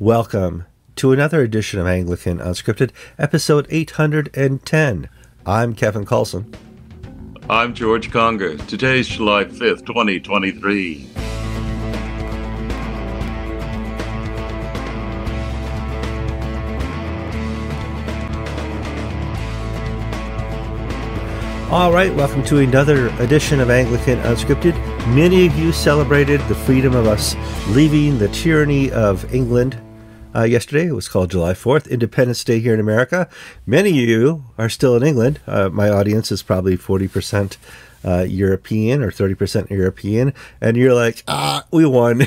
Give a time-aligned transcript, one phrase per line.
[0.00, 0.64] Welcome
[0.96, 5.10] to another edition of Anglican Unscripted, episode 810.
[5.44, 6.54] I'm Kevin Carlson.
[7.50, 8.56] I'm George Conger.
[8.56, 11.06] Today's July 5th, 2023.
[21.70, 24.74] All right, welcome to another edition of Anglican Unscripted.
[25.14, 27.36] Many of you celebrated the freedom of us
[27.68, 29.78] leaving the tyranny of England
[30.34, 30.86] uh, yesterday.
[30.86, 33.28] It was called July 4th, Independence Day here in America.
[33.66, 35.40] Many of you are still in England.
[35.46, 37.56] Uh, my audience is probably 40%
[38.04, 40.32] uh, European or 30% European.
[40.60, 42.26] And you're like, ah, we won.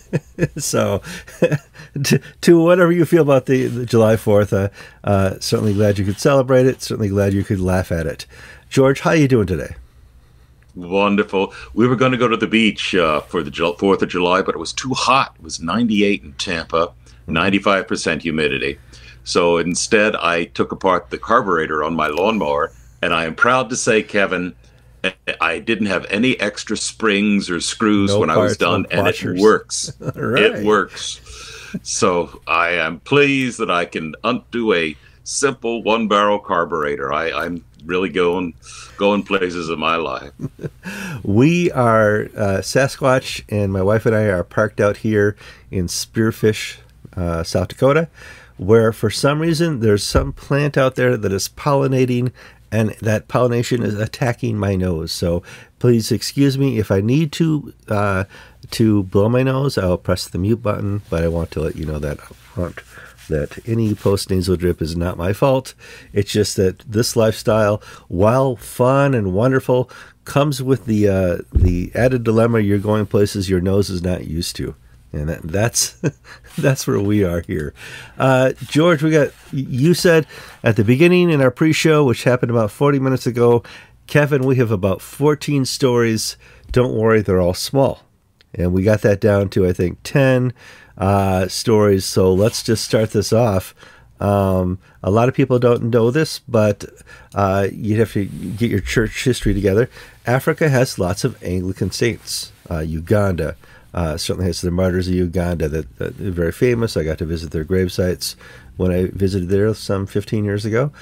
[0.56, 1.02] so,
[2.02, 4.68] to, to, whatever you feel about the, the July 4th, uh,
[5.04, 6.82] uh, certainly glad you could celebrate it.
[6.82, 8.26] Certainly glad you could laugh at it.
[8.68, 9.74] George, how are you doing today?
[10.74, 11.52] Wonderful.
[11.74, 14.54] We were going to go to the beach uh, for the 4th of July, but
[14.54, 15.34] it was too hot.
[15.36, 16.92] It was 98 in Tampa,
[17.28, 18.78] 95% humidity.
[19.24, 23.76] So instead, I took apart the carburetor on my lawnmower, and I am proud to
[23.76, 24.54] say, Kevin,
[25.40, 28.98] I didn't have any extra springs or screws no when parts, I was done, no
[28.98, 29.92] and it works.
[30.00, 30.42] right.
[30.42, 31.20] It works.
[31.82, 37.12] So I am pleased that I can undo a simple one barrel carburetor.
[37.12, 38.54] I, I'm really going
[38.96, 40.32] going places in my life.
[41.22, 45.36] we are uh, Sasquatch, and my wife and I are parked out here
[45.70, 46.76] in Spearfish,
[47.16, 48.08] uh, South Dakota,
[48.56, 52.32] where for some reason there's some plant out there that is pollinating.
[52.74, 55.12] And that pollination is attacking my nose.
[55.12, 55.42] So
[55.78, 58.24] please excuse me if I need to uh,
[58.70, 59.76] to blow my nose.
[59.76, 62.80] I'll press the mute button, but I want to let you know that up front
[63.28, 65.74] that any post nasal drip is not my fault.
[66.12, 69.90] It's just that this lifestyle, while fun and wonderful,
[70.24, 74.56] comes with the uh, the added dilemma you're going places your nose is not used
[74.56, 74.74] to.
[75.12, 75.96] And that, that's
[76.58, 77.74] that's where we are here,
[78.18, 79.02] uh, George.
[79.02, 80.26] We got you said
[80.62, 83.62] at the beginning in our pre-show, which happened about 40 minutes ago.
[84.06, 86.36] Kevin, we have about 14 stories.
[86.70, 88.04] Don't worry, they're all small,
[88.54, 90.54] and we got that down to I think 10
[90.96, 92.06] uh, stories.
[92.06, 93.74] So let's just start this off.
[94.22, 96.84] Um, a lot of people don't know this, but
[97.34, 99.90] uh, you'd have to get your church history together.
[100.26, 102.52] Africa has lots of Anglican saints.
[102.70, 103.56] Uh, Uganda
[103.94, 106.96] uh, certainly has the martyrs of Uganda that, that, are very famous.
[106.96, 108.36] I got to visit their grave sites
[108.76, 110.92] when I visited there some 15 years ago.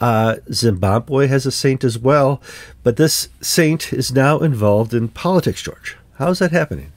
[0.00, 2.42] Uh, Zimbabwe has a saint as well,
[2.82, 5.96] but this saint is now involved in politics, George.
[6.18, 6.92] How's that happening?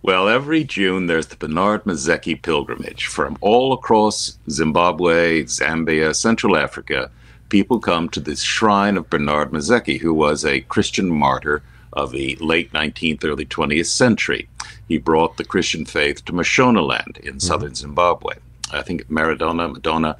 [0.00, 7.10] Well, every June there's the Bernard Mizeki pilgrimage from all across Zimbabwe, Zambia, Central Africa.
[7.50, 12.36] People come to this shrine of Bernard Mizeki, who was a Christian martyr of the
[12.36, 14.48] late 19th, early 20th century.
[14.88, 17.38] He brought the Christian faith to Mashonaland in mm-hmm.
[17.38, 18.34] southern Zimbabwe.
[18.72, 20.16] I think Maradona, Madonna,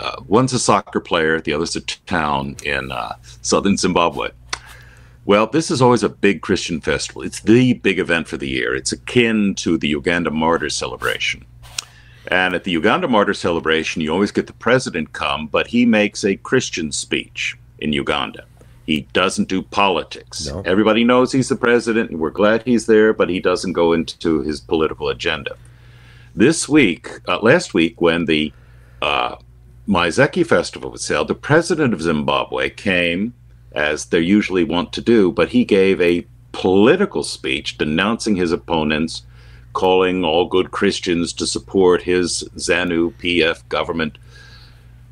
[0.00, 4.30] uh, one's a soccer player, the other's a town in uh, southern Zimbabwe.
[5.24, 7.22] Well, this is always a big Christian festival.
[7.22, 8.74] It's the big event for the year.
[8.74, 11.44] It's akin to the Uganda Martyr Celebration.
[12.28, 16.24] And at the Uganda Martyr Celebration, you always get the president come, but he makes
[16.24, 18.44] a Christian speech in Uganda.
[18.86, 20.46] He doesn't do politics.
[20.46, 20.62] No.
[20.64, 24.42] Everybody knows he's the president, and we're glad he's there, but he doesn't go into
[24.42, 25.56] his political agenda.
[26.34, 28.52] This week, uh, last week, when the
[29.00, 29.36] uh,
[29.86, 33.34] Mizeki Festival was held, the president of Zimbabwe came
[33.72, 39.22] as they usually want to do, but he gave a political speech denouncing his opponents,
[39.72, 44.18] calling all good Christians to support his ZANU PF government.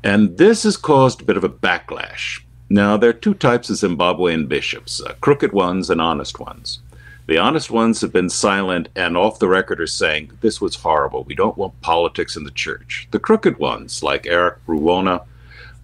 [0.03, 2.41] And this has caused a bit of a backlash.
[2.71, 6.79] Now, there are two types of Zimbabwean bishops uh, crooked ones and honest ones.
[7.27, 11.25] The honest ones have been silent and off the record are saying this was horrible.
[11.25, 13.09] We don't want politics in the church.
[13.11, 15.25] The crooked ones, like Eric Ruwona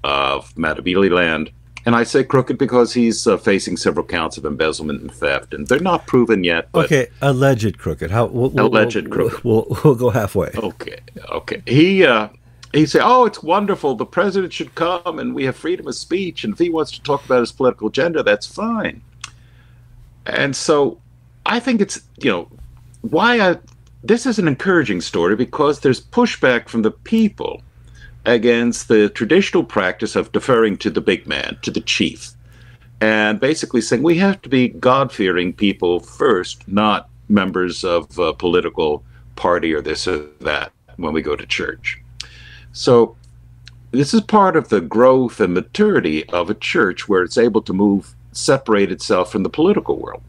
[0.06, 1.52] of Matabeleland,
[1.86, 5.68] and I say crooked because he's uh, facing several counts of embezzlement and theft, and
[5.68, 6.70] they're not proven yet.
[6.74, 8.12] okay, alleged crooked.
[8.12, 9.44] How we'll, we'll, alleged we'll, crooked?
[9.44, 10.52] We'll, we'll go halfway.
[10.56, 11.00] Okay,
[11.32, 11.62] okay.
[11.66, 12.30] He uh,
[12.78, 13.96] he said, "Oh, it's wonderful.
[13.96, 16.44] The president should come, and we have freedom of speech.
[16.44, 19.02] And if he wants to talk about his political agenda, that's fine."
[20.26, 21.00] And so,
[21.46, 22.50] I think it's you know
[23.02, 23.58] why I
[24.04, 27.62] this is an encouraging story because there's pushback from the people
[28.26, 32.32] against the traditional practice of deferring to the big man, to the chief,
[33.02, 38.34] and basically saying we have to be God fearing people first, not members of a
[38.34, 39.04] political
[39.36, 42.02] party or this or that when we go to church.
[42.78, 43.16] So,
[43.90, 47.74] this is part of the growth and maturity of a church where it's able to
[47.74, 50.22] move, separate itself from the political world.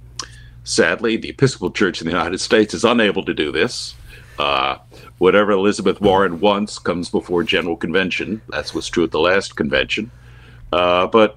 [0.65, 3.95] Sadly, the Episcopal Church in the United States is unable to do this.
[4.39, 4.79] Uh,
[5.19, 8.41] whatever Elizabeth Warren wants comes before General Convention.
[8.49, 10.11] That's what's true at the last convention.
[10.73, 11.37] Uh, but,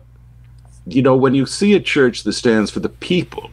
[0.87, 3.51] you know, when you see a church that stands for the people,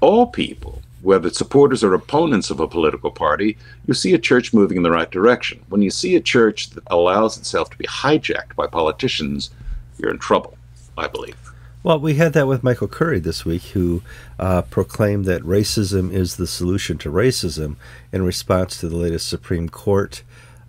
[0.00, 3.56] all people, whether supporters or opponents of a political party,
[3.86, 5.60] you see a church moving in the right direction.
[5.68, 9.50] When you see a church that allows itself to be hijacked by politicians,
[9.98, 10.56] you're in trouble,
[10.96, 11.36] I believe.
[11.84, 14.02] Well, we had that with Michael Curry this week, who
[14.38, 17.76] uh, proclaimed that racism is the solution to racism
[18.12, 20.22] in response to the latest Supreme Court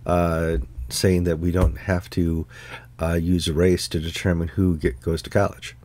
[0.06, 2.46] uh, saying that we don't have to
[3.00, 5.76] uh, use race to determine who get, goes to college.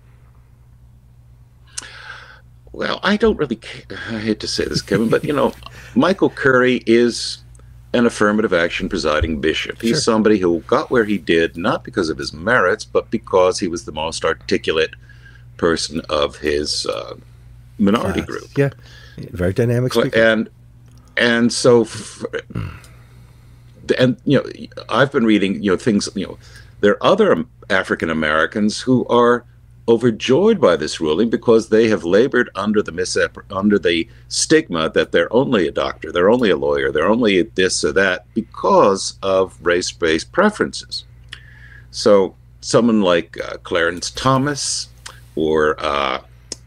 [2.75, 3.55] Well, I don't really.
[3.55, 3.97] Care.
[4.09, 5.53] I hate to say this, Kevin, but you know,
[5.95, 7.37] Michael Curry is
[7.93, 9.81] an affirmative action presiding bishop.
[9.81, 9.99] He's sure.
[10.01, 13.85] somebody who got where he did not because of his merits, but because he was
[13.85, 14.93] the most articulate
[15.55, 17.15] person of his uh,
[17.77, 18.49] minority group.
[18.57, 18.71] Yeah,
[19.17, 20.19] very dynamic speaker.
[20.19, 20.49] And
[21.15, 22.25] and so, f-
[23.97, 26.09] and you know, I've been reading you know things.
[26.13, 26.37] You know,
[26.81, 29.45] there are other African Americans who are
[29.87, 35.11] overjoyed by this ruling because they have labored under the misap- under the stigma that
[35.11, 39.57] they're only a doctor, they're only a lawyer, they're only this or that because of
[39.61, 41.05] race-based preferences.
[41.91, 44.89] So someone like uh, Clarence Thomas
[45.35, 46.21] or uh,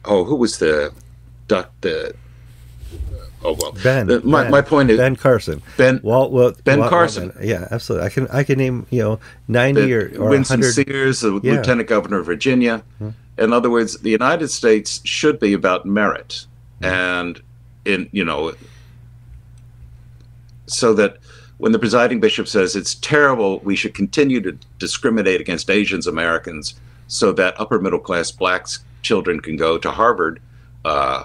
[0.05, 0.93] oh, who was the
[1.49, 2.15] the
[3.49, 4.07] oh well Ben.
[4.25, 5.63] My, ben, my point is Ben Carson.
[5.77, 7.33] Ben Walt, well, Ben Walt, Carson.
[7.35, 8.07] Walt, yeah, absolutely.
[8.07, 10.73] I can I can name you know ninety ben, or, or Winsome 100.
[10.73, 11.55] Sears, the yeah.
[11.55, 12.83] Lieutenant Governor of Virginia.
[12.99, 13.11] Hmm.
[13.39, 16.47] In other words, the United States should be about merit,
[16.79, 16.85] hmm.
[16.87, 17.43] and
[17.85, 18.55] in you know,
[20.67, 21.19] so that
[21.59, 26.75] when the presiding bishop says it's terrible, we should continue to discriminate against Asians Americans
[27.09, 30.41] so that upper middle class blacks children can go to Harvard.
[30.85, 31.25] Uh,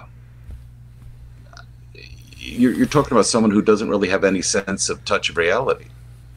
[2.44, 5.86] you're, you're, talking about someone who doesn't really have any sense of touch of reality.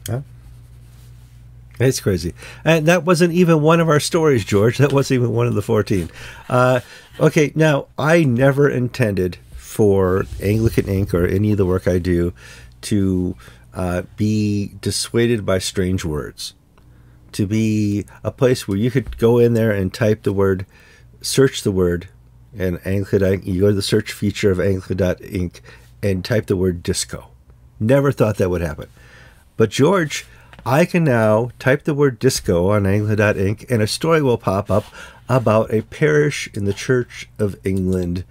[0.08, 0.22] Yeah.
[1.78, 2.34] It's crazy.
[2.64, 4.78] And that wasn't even one of our stories, George.
[4.78, 6.10] That wasn't even one of the 14.
[6.48, 6.80] Uh,
[7.20, 11.14] okay, now, I never intended for Anglican Ink.
[11.14, 12.32] or any of the work I do
[12.82, 13.36] to
[13.74, 16.54] uh, be dissuaded by strange words
[17.32, 20.66] to be a place where you could go in there and type the word,
[21.20, 22.08] search the word,
[22.56, 25.60] and Anglican, you go to the search feature of Anglican.ink
[26.02, 27.28] and type the word disco.
[27.80, 28.88] Never thought that would happen.
[29.56, 30.26] But George,
[30.64, 34.84] I can now type the word disco on Anglican.ink and a story will pop up
[35.28, 38.24] about a parish in the Church of England.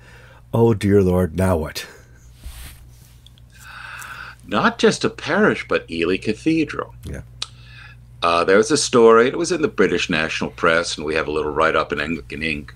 [0.53, 1.85] Oh, dear Lord, now what?
[4.47, 6.95] Not just a parish, but Ely Cathedral.
[7.03, 7.21] Yeah.
[8.23, 11.27] Uh, there was a story, it was in the British national press, and we have
[11.27, 12.73] a little write up in Anglican Ink,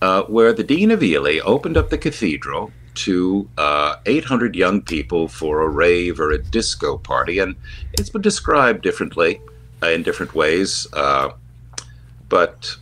[0.00, 5.28] uh, where the Dean of Ely opened up the cathedral to uh, 800 young people
[5.28, 7.38] for a rave or a disco party.
[7.38, 7.56] And
[7.92, 9.40] it's been described differently
[9.82, 10.86] uh, in different ways.
[10.92, 11.30] Uh,
[12.28, 12.76] but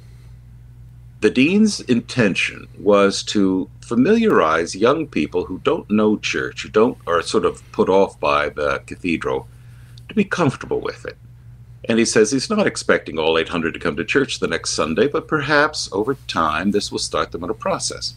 [1.21, 7.23] the Dean's intention was to familiarize young people who don't know church, who don't are
[7.23, 9.47] sort of put off by the cathedral,
[10.09, 11.17] to be comfortable with it.
[11.89, 15.09] And he says he's not expecting all 800 to come to church the next Sunday,
[15.09, 18.15] but perhaps over time this will start them on a process.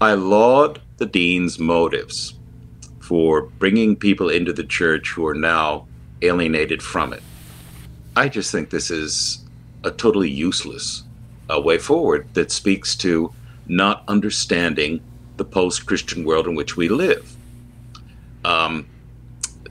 [0.00, 2.34] I laud the dean's motives
[3.00, 5.86] for bringing people into the church who are now
[6.22, 7.22] alienated from it.
[8.16, 9.44] I just think this is
[9.84, 11.04] a totally useless
[11.50, 13.32] uh, way forward that speaks to
[13.66, 15.00] not understanding
[15.36, 17.34] the post Christian world in which we live.
[18.44, 18.86] Um,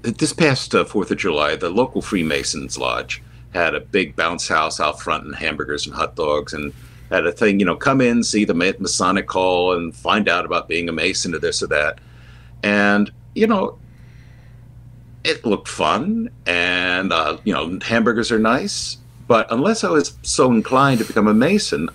[0.02, 3.22] this past uh, Fourth of July, the local Freemasons Lodge
[3.54, 6.74] had a big bounce house out front and hamburgers and hot dogs and
[7.10, 10.68] had a thing, you know, come in, see the Masonic Hall and find out about
[10.68, 12.00] being a Mason or this or that.
[12.64, 13.78] And, you know,
[15.24, 18.98] it looked fun and, uh, you know, hamburgers are nice.
[19.28, 21.90] But unless I was so inclined to become a Mason,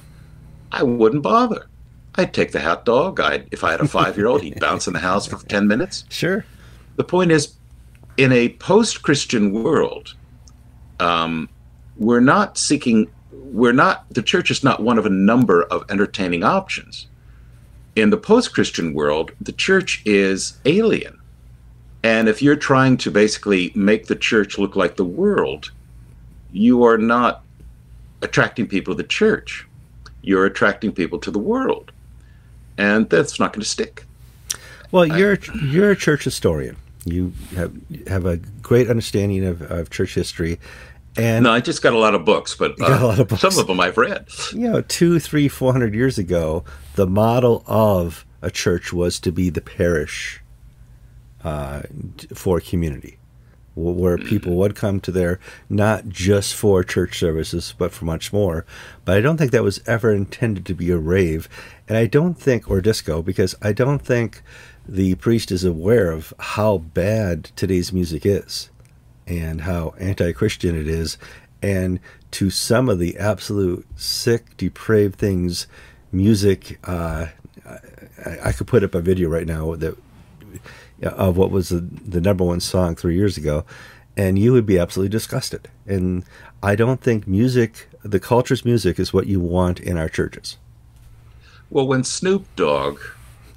[0.71, 1.67] I wouldn't bother.
[2.15, 3.21] I'd take the hot dog.
[3.21, 5.67] I'd, if I had a five year old, he'd bounce in the house for 10
[5.67, 6.05] minutes.
[6.11, 6.45] Sure.
[6.97, 7.55] The point is,
[8.19, 10.15] in a post Christian world,
[11.01, 11.49] um,
[11.97, 13.11] we're not seeking,
[13.53, 17.07] we're not, the church is not one of a number of entertaining options.
[17.95, 21.19] In the post Christian world, the church is alien.
[22.03, 25.71] And if you're trying to basically make the church look like the world,
[26.51, 27.45] you are not
[28.23, 29.67] attracting people to the church.
[30.23, 31.93] You're attracting people to the world.
[32.79, 34.05] And that's not going to stick.
[34.91, 36.77] Well, you're you're a church historian.
[37.05, 37.73] You have
[38.07, 40.59] have a great understanding of, of church history.
[41.17, 43.43] And no, I just got a lot of books, but uh, a lot of books.
[43.43, 44.27] some of them I've read.
[44.53, 46.65] You know, two, three, four hundred years ago,
[46.95, 50.41] the model of a church was to be the parish
[51.45, 51.83] uh,
[52.35, 53.19] for community.
[53.75, 54.29] where Mm-hmm.
[54.29, 55.39] people would come to there
[55.69, 58.65] not just for church services, but for much more.
[59.05, 61.49] But I don't think that was ever intended to be a rave.
[61.89, 64.43] And I don't think, or disco, because I don't think
[64.87, 68.69] the priest is aware of how bad today's music is
[69.41, 71.19] and how anti Christian it is.
[71.63, 72.01] And
[72.33, 75.67] to some of the absolute sick, depraved things,
[76.11, 77.27] music, uh,
[77.67, 79.97] I, I could put up a video right now that
[81.03, 83.65] of what was the, the number one song three years ago,
[84.17, 85.69] and you would be absolutely disgusted.
[85.87, 86.25] And
[86.63, 90.59] I don't think music, the culture's music, is what you want in our churches.
[91.71, 93.01] Well, when Snoop Dogg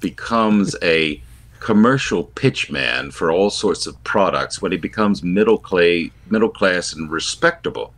[0.00, 1.22] becomes a
[1.60, 7.10] commercial pitchman for all sorts of products, when he becomes middle clay, middle class and
[7.10, 7.92] respectable,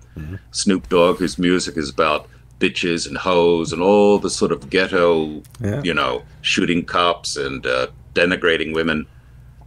[0.50, 5.42] Snoop Dogg, whose music is about bitches and hoes and all the sort of ghetto,
[5.60, 5.80] Yeah.
[5.84, 9.06] you know, shooting cops and uh, denigrating women,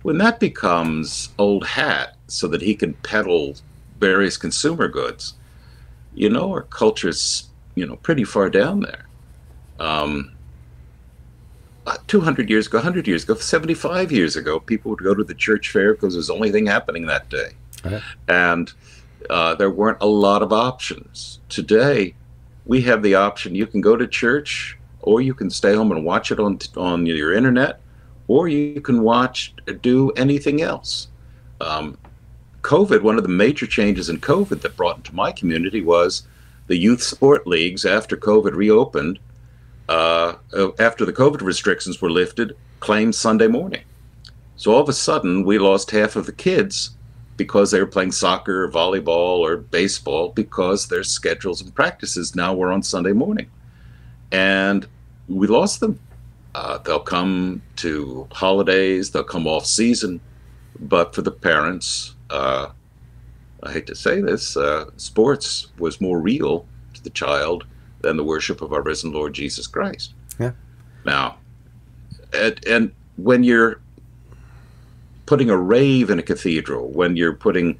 [0.02, 3.56] when that becomes old hat so that he can peddle
[4.00, 5.36] various consumer goods,
[6.14, 9.06] you know, our culture's, you know, pretty far down there.
[9.80, 10.34] Um,
[11.88, 15.34] uh, 200 years ago, 100 years ago, 75 years ago, people would go to the
[15.34, 17.52] church fair because it was the only thing happening that day.
[17.84, 18.02] Right.
[18.28, 18.72] And
[19.30, 21.40] uh, there weren't a lot of options.
[21.50, 22.16] Today,
[22.66, 26.06] we have the option you can go to church or you can stay home and
[26.06, 27.82] watch it on, on your internet
[28.28, 31.08] or you can watch, do anything else.
[31.60, 31.98] Um,
[32.62, 36.28] COVID, one of the major changes in COVID that brought into my community was
[36.68, 39.20] the youth sport leagues after COVID reopened
[39.90, 43.84] uh, uh, after the COVID restrictions were lifted, claimed Sunday morning.
[44.56, 46.92] So all of a sudden, we lost half of the kids
[47.38, 52.54] because they were playing soccer, or volleyball, or baseball because their schedules and practices now
[52.54, 53.50] were on Sunday morning.
[54.32, 54.88] And
[55.28, 56.00] we lost them.
[56.54, 60.22] Uh, they'll come to holidays, they'll come off season.
[60.80, 62.70] But for the parents, uh,
[63.64, 67.66] I hate to say this, uh, sports was more real to the child
[68.02, 70.14] than the worship of our risen Lord Jesus Christ.
[70.40, 70.52] Yeah.
[71.06, 71.38] Now,
[72.34, 73.82] and, and when you're
[75.26, 77.80] putting a rave in a cathedral, when you're putting,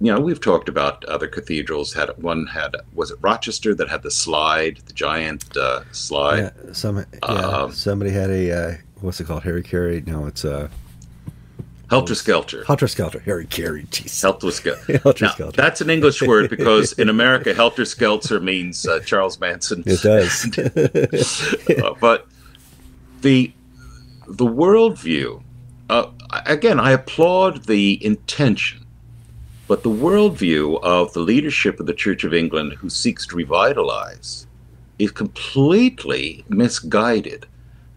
[0.00, 1.92] you know, we've talked about other cathedrals.
[1.92, 6.38] Had one had was it Rochester that had the slide, the giant uh, slide.
[6.38, 9.44] Yeah, some, yeah, Um, somebody had a uh, what's it called?
[9.44, 10.02] Harry Carey?
[10.06, 10.68] No, it's uh,
[11.90, 12.64] Helter Skelter.
[12.64, 13.18] Helter Skelter.
[13.20, 13.84] Harry Carey.
[13.84, 14.20] Jeez.
[14.20, 14.98] Helter Skelter.
[15.02, 15.56] Helter Now, Skelter.
[15.62, 19.82] that's an English word because in America, Helter Skelter means uh, Charles Manson.
[19.86, 20.46] It does.
[21.82, 22.26] Uh, but
[23.22, 23.52] the
[24.26, 25.42] the worldview,
[25.88, 26.06] uh,
[26.46, 28.84] again, I applaud the intention,
[29.66, 34.46] but the worldview of the leadership of the Church of England who seeks to revitalize
[34.98, 37.46] is completely misguided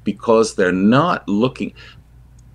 [0.04, 1.74] because they're not looking.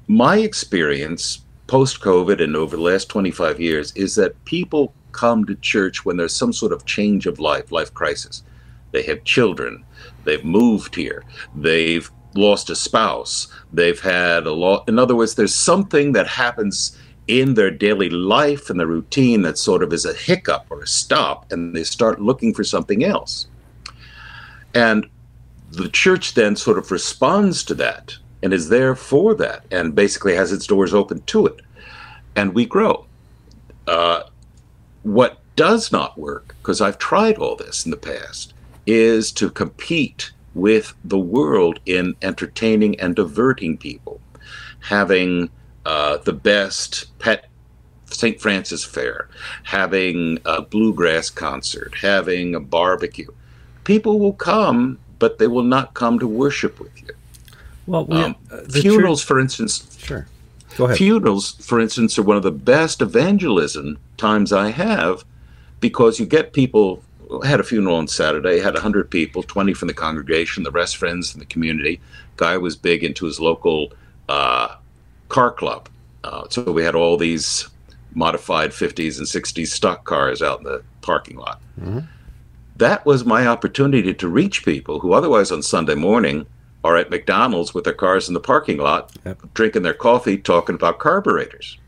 [0.08, 5.56] My experience post COVID and over the last 25 years is that people come to
[5.56, 8.44] church when there's some sort of change of life, life crisis.
[8.92, 9.84] They have children,
[10.22, 11.24] they've moved here,
[11.56, 14.88] they've lost a spouse, they've had a lot.
[14.88, 16.96] In other words, there's something that happens
[17.26, 20.86] in their daily life and the routine that sort of is a hiccup or a
[20.86, 23.48] stop, and they start looking for something else.
[24.72, 25.08] And
[25.72, 30.34] the church then sort of responds to that and is there for that and basically
[30.34, 31.60] has its doors open to it.
[32.34, 33.06] And we grow.
[33.86, 34.24] Uh,
[35.02, 38.52] what does not work, because I've tried all this in the past,
[38.86, 44.20] is to compete with the world in entertaining and diverting people.
[44.80, 45.50] Having
[45.84, 47.48] uh, the best pet
[48.06, 48.40] St.
[48.40, 49.28] Francis Fair,
[49.64, 53.30] having a bluegrass concert, having a barbecue.
[53.84, 57.14] People will come, but they will not come to worship with you.
[57.86, 60.26] Well, we, Um, uh, funerals, for instance, sure.
[60.76, 60.96] Go ahead.
[60.98, 65.24] funerals, for instance, are one of the best evangelism times I have
[65.80, 67.02] because you get people.
[67.42, 70.96] I had a funeral on Saturday, had 100 people, 20 from the congregation, the rest
[70.96, 72.00] friends from the community.
[72.36, 73.92] Guy was big into his local
[74.28, 74.76] uh,
[75.28, 75.88] car club.
[76.22, 77.68] Uh, so we had all these
[78.14, 81.60] modified 50s and 60s stock cars out in the parking lot.
[81.80, 82.06] Mhm.
[82.76, 86.46] That was my opportunity to reach people who otherwise on Sunday morning
[86.86, 89.54] are at McDonald's with their cars in the parking lot, Yep.
[89.54, 91.78] drinking their coffee, talking about carburetors.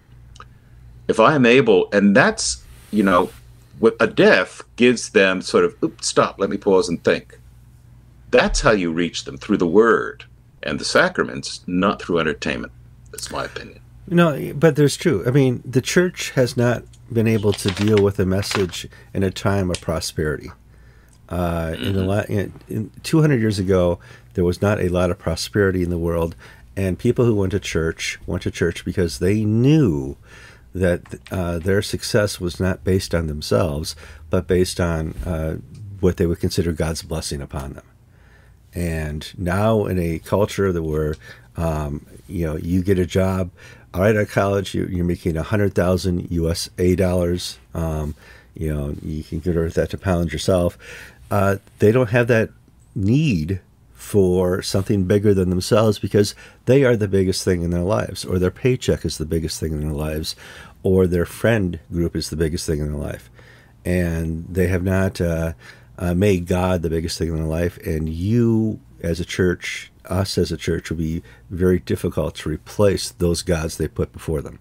[1.06, 3.30] If I am able, and that's, you know,
[3.78, 7.38] what a deaf gives them sort of, oops, stop, let me pause and think.
[8.30, 10.24] That's how you reach them through the word
[10.62, 12.72] and the sacraments, not through entertainment.
[13.12, 13.80] That's my opinion.
[14.08, 15.22] No, but there's true.
[15.26, 19.30] I mean, the church has not been able to deal with a message in a
[19.30, 20.50] time of prosperity.
[21.28, 23.98] Uh, In the la- in, in 200 years ago,
[24.34, 26.34] there was not a lot of prosperity in the world,
[26.76, 30.16] and people who went to church went to church because they knew
[30.74, 33.96] that uh, their success was not based on themselves,
[34.30, 35.56] but based on uh,
[36.00, 37.84] what they would consider God's blessing upon them.
[38.74, 41.16] And now, in a culture that where
[41.56, 43.50] um, you know you get a job,
[43.92, 47.58] all right, at college you, are making a hundred thousand USA dollars.
[47.74, 48.14] Um,
[48.54, 50.76] you know, you can convert that to pounds yourself.
[51.30, 52.50] Uh, they don't have that
[52.94, 53.60] need
[53.92, 58.38] for something bigger than themselves because they are the biggest thing in their lives, or
[58.38, 60.34] their paycheck is the biggest thing in their lives,
[60.82, 63.28] or their friend group is the biggest thing in their life.
[63.84, 65.52] And they have not uh,
[65.98, 67.76] uh, made God the biggest thing in their life.
[67.78, 73.10] And you, as a church, us as a church, will be very difficult to replace
[73.10, 74.58] those gods they put before them.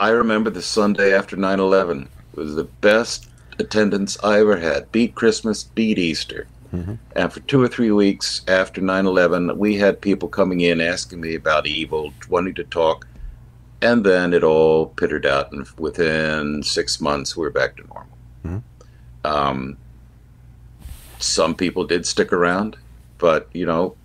[0.00, 3.29] I remember the Sunday after 9 11 was the best
[3.60, 4.90] attendance I ever had.
[4.90, 6.46] Beat Christmas, beat Easter.
[6.74, 6.94] Mm-hmm.
[7.16, 11.20] And for two or three weeks after 9 11, we had people coming in asking
[11.20, 13.06] me about evil, wanting to talk.
[13.82, 15.52] And then it all pittered out.
[15.52, 18.18] And within six months, we are back to normal.
[18.44, 19.26] Mm-hmm.
[19.26, 19.76] Um,
[21.18, 22.76] some people did stick around,
[23.18, 23.96] but, you know,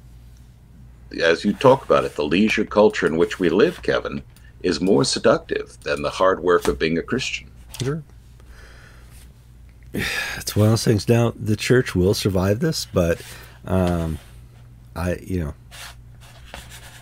[1.21, 4.23] as you talk about it, the leisure culture in which we live, Kevin,
[4.63, 7.49] is more seductive than the hard work of being a Christian.
[7.81, 8.03] Sure
[10.37, 11.07] it's one of those things.
[11.07, 13.21] Now the church will survive this, but
[13.65, 14.19] um,
[14.95, 15.53] I, you know,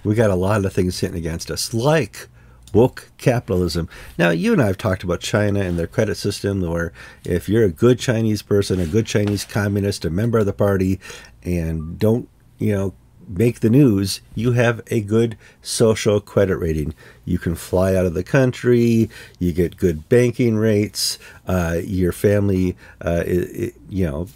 [0.03, 2.27] we got a lot of things hitting against us, like
[2.73, 3.87] woke capitalism.
[4.17, 6.91] Now, you and I have talked about China and their credit system, where
[7.23, 10.99] if you're a good Chinese person, a good Chinese communist, a member of the party,
[11.43, 12.93] and don't, you know,
[13.27, 16.93] make the news, you have a good social credit rating.
[17.25, 22.75] You can fly out of the country, you get good banking rates, uh, your family,
[23.03, 24.27] uh, it, it, you know,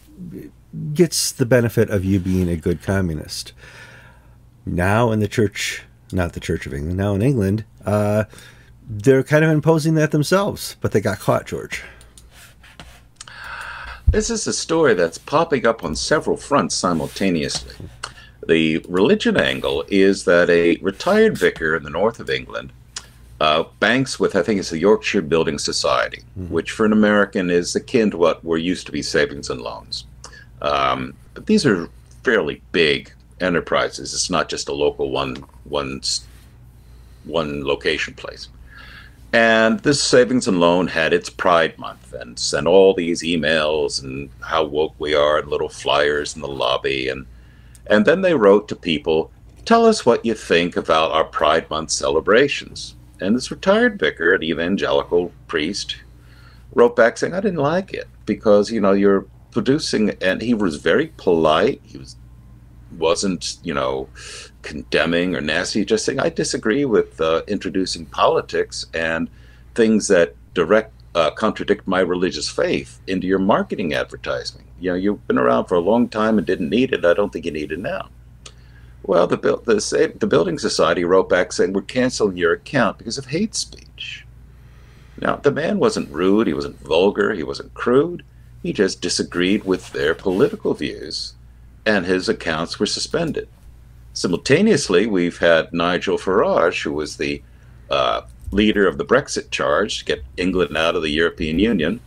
[0.93, 3.53] gets the benefit of you being a good communist.
[4.65, 8.25] Now in the church, not the Church of England, now in England, uh,
[8.89, 11.83] they're kind of imposing that themselves, but they got caught, George.
[14.09, 17.75] This is a story that's popping up on several fronts simultaneously.
[18.45, 22.71] The religion angle is that a retired vicar in the north of England
[23.39, 26.53] uh, banks with, I think it's the Yorkshire Building Society, mm-hmm.
[26.53, 30.05] which for an American is akin to what were used to be savings and loans.
[30.61, 31.89] Um, but these are
[32.23, 34.13] fairly big enterprises.
[34.13, 36.01] It's not just a local one one
[37.25, 38.49] one location place.
[39.33, 44.29] And this savings and loan had its Pride Month and sent all these emails and
[44.41, 47.27] how woke we are and little flyers in the lobby and
[47.89, 49.31] and then they wrote to people,
[49.65, 52.95] Tell us what you think about our Pride Month celebrations.
[53.19, 55.97] And this retired vicar, an evangelical priest,
[56.73, 60.77] wrote back saying, I didn't like it because, you know, you're producing, and he was
[60.77, 61.81] very polite.
[61.83, 62.15] He was,
[62.97, 64.07] wasn't, you know,
[64.61, 69.29] condemning or nasty, just saying, I disagree with uh, introducing politics and
[69.75, 74.63] things that direct uh, contradict my religious faith into your marketing advertising.
[74.79, 77.03] You know, you've been around for a long time and didn't need it.
[77.03, 78.09] I don't think you need it now.
[79.01, 83.25] Well, the, the, the Building Society wrote back saying, We're canceling your account because of
[83.25, 84.25] hate speech.
[85.19, 88.23] Now, the man wasn't rude, he wasn't vulgar, he wasn't crude.
[88.61, 91.33] He just disagreed with their political views,
[91.83, 93.47] and his accounts were suspended.
[94.13, 97.41] Simultaneously, we've had Nigel Farage, who was the
[97.89, 101.99] uh, leader of the Brexit charge to get England out of the European Union.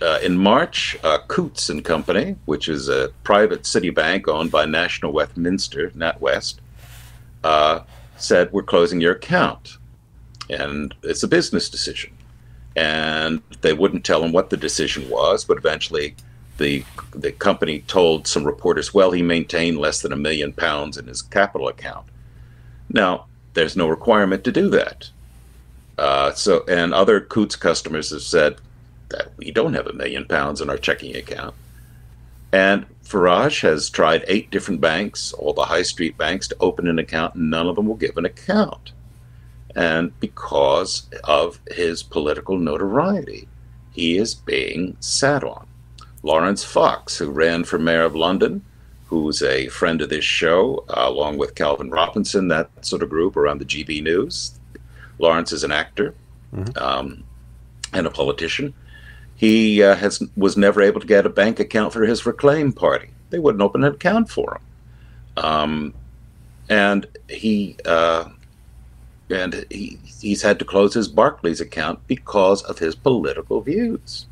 [0.00, 4.64] Uh, in March, uh, Coutts and Company, which is a private city bank owned by
[4.64, 6.58] National Westminster, NatWest,
[7.42, 7.80] uh,
[8.16, 9.76] said, We're closing your account.
[10.48, 12.16] And it's a business decision.
[12.76, 16.14] And they wouldn't tell him what the decision was, but eventually
[16.58, 21.08] the, the company told some reporters, Well, he maintained less than a million pounds in
[21.08, 22.06] his capital account.
[22.88, 25.10] Now, there's no requirement to do that.
[25.98, 28.60] Uh, so, and other Coutts customers have said
[29.08, 31.54] that we don't have a million pounds in our checking account.
[32.52, 36.98] And Farage has tried eight different banks, all the high street banks, to open an
[36.98, 38.92] account, and none of them will give an account.
[39.74, 43.48] And because of his political notoriety,
[43.92, 45.66] he is being sat on.
[46.22, 48.64] Laurence Fox, who ran for mayor of London,
[49.06, 53.36] who's a friend of this show, uh, along with Calvin Robinson, that sort of group
[53.36, 54.57] around the GB News,
[55.18, 56.14] Laurence is an actor
[56.54, 56.78] mm-hmm.
[56.78, 57.24] um,
[57.92, 58.74] and a politician.
[59.36, 63.10] He uh, has was never able to get a bank account for his Reclaim party.
[63.30, 65.94] They wouldn't open an account for him, um,
[66.68, 68.30] and he uh,
[69.30, 74.26] and he he's had to close his Barclays account because of his political views.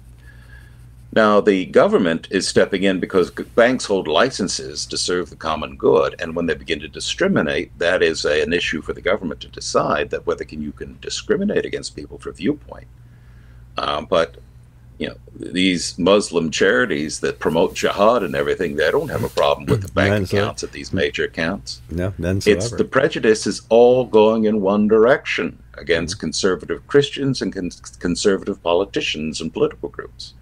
[1.17, 6.15] Now, the government is stepping in because banks hold licenses to serve the common good,
[6.19, 9.49] and when they begin to discriminate, that is a, an issue for the government to
[9.49, 12.87] decide that whether can, you can discriminate against people for viewpoint.
[13.79, 14.37] Uh, but
[14.99, 19.65] you know, these Muslim charities that promote jihad and everything, they don't have a problem
[19.65, 20.67] with the bank none accounts so.
[20.67, 21.81] at these major accounts.
[21.91, 26.27] No, none so It's the prejudice is all going in one direction against mm-hmm.
[26.27, 30.35] conservative Christians and con- conservative politicians and political groups.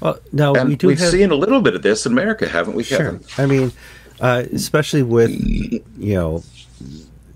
[0.00, 2.48] Well, now and we do we've have, seen a little bit of this in America,
[2.48, 2.84] haven't we?
[2.84, 3.20] Sure.
[3.38, 3.72] I mean,
[4.20, 5.30] uh, especially with
[5.98, 6.42] you know,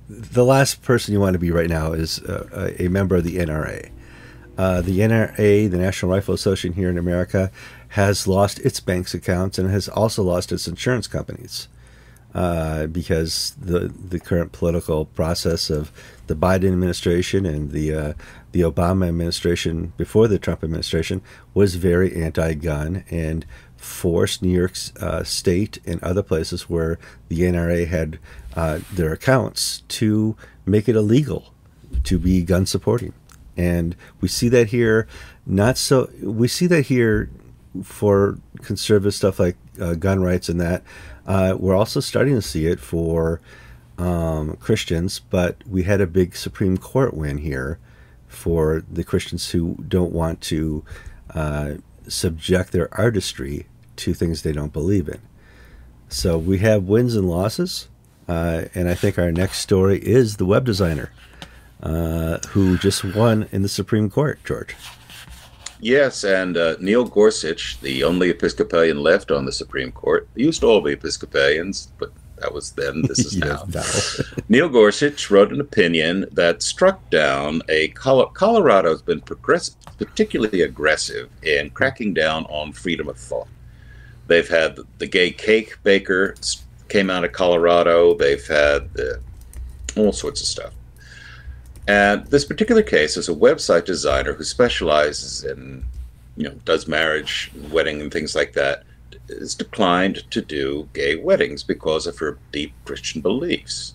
[0.08, 3.36] the last person you want to be right now is uh, a member of the
[3.36, 3.90] NRA.
[4.56, 7.50] Uh, the NRA, the National Rifle Association here in America,
[7.88, 11.68] has lost its banks accounts and has also lost its insurance companies
[12.34, 15.92] uh, because the the current political process of
[16.26, 18.12] the Biden administration and the uh,
[18.54, 21.20] the Obama administration before the Trump administration
[21.54, 23.44] was very anti-gun and
[23.76, 28.20] forced New York uh, State and other places where the NRA had
[28.54, 31.52] uh, their accounts to make it illegal
[32.04, 33.12] to be gun supporting,
[33.56, 35.08] and we see that here.
[35.44, 36.08] Not so.
[36.22, 37.30] We see that here
[37.82, 40.84] for conservative stuff like uh, gun rights and that.
[41.26, 43.40] Uh, we're also starting to see it for
[43.98, 47.80] um, Christians, but we had a big Supreme Court win here
[48.34, 50.84] for the Christians who don't want to
[51.34, 51.74] uh,
[52.08, 53.66] subject their artistry
[53.96, 55.20] to things they don't believe in.
[56.08, 57.88] So we have wins and losses,
[58.28, 61.10] uh, and I think our next story is the web designer
[61.82, 64.74] uh, who just won in the Supreme Court, George.
[65.80, 70.66] Yes, and uh, Neil Gorsuch, the only Episcopalian left on the Supreme Court, used to
[70.66, 73.02] all be Episcopalians, but that was then.
[73.02, 73.64] This is now.
[74.48, 81.70] Neil Gorsuch wrote an opinion that struck down a Colorado has been particularly aggressive in
[81.70, 83.48] cracking down on freedom of thought.
[84.26, 86.34] They've had the gay cake baker
[86.88, 88.14] came out of Colorado.
[88.14, 89.20] They've had the,
[89.96, 90.72] all sorts of stuff.
[91.86, 95.84] And this particular case is a website designer who specializes in,
[96.36, 98.84] you know, does marriage, wedding, and things like that
[99.28, 103.94] is declined to do gay weddings because of her deep Christian beliefs.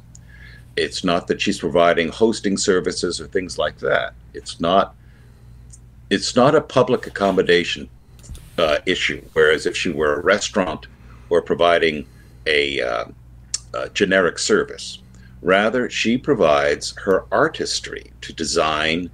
[0.75, 4.13] It's not that she's providing hosting services or things like that.
[4.33, 4.95] It's not.
[6.09, 7.87] It's not a public accommodation
[8.57, 9.23] uh, issue.
[9.33, 10.87] Whereas if she were a restaurant
[11.29, 12.07] or providing
[12.47, 13.05] a, uh,
[13.73, 14.99] a generic service,
[15.41, 19.11] rather she provides her artistry to design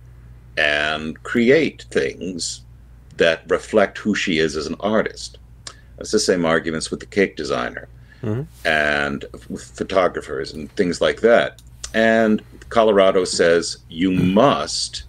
[0.57, 2.61] and create things
[3.17, 5.37] that reflect who she is as an artist.
[5.99, 7.87] It's the same arguments with the cake designer
[8.21, 8.43] mm-hmm.
[8.67, 9.25] and
[9.57, 11.61] photographers and things like that.
[11.93, 15.03] And Colorado says you must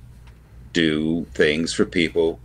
[0.72, 2.38] do things for people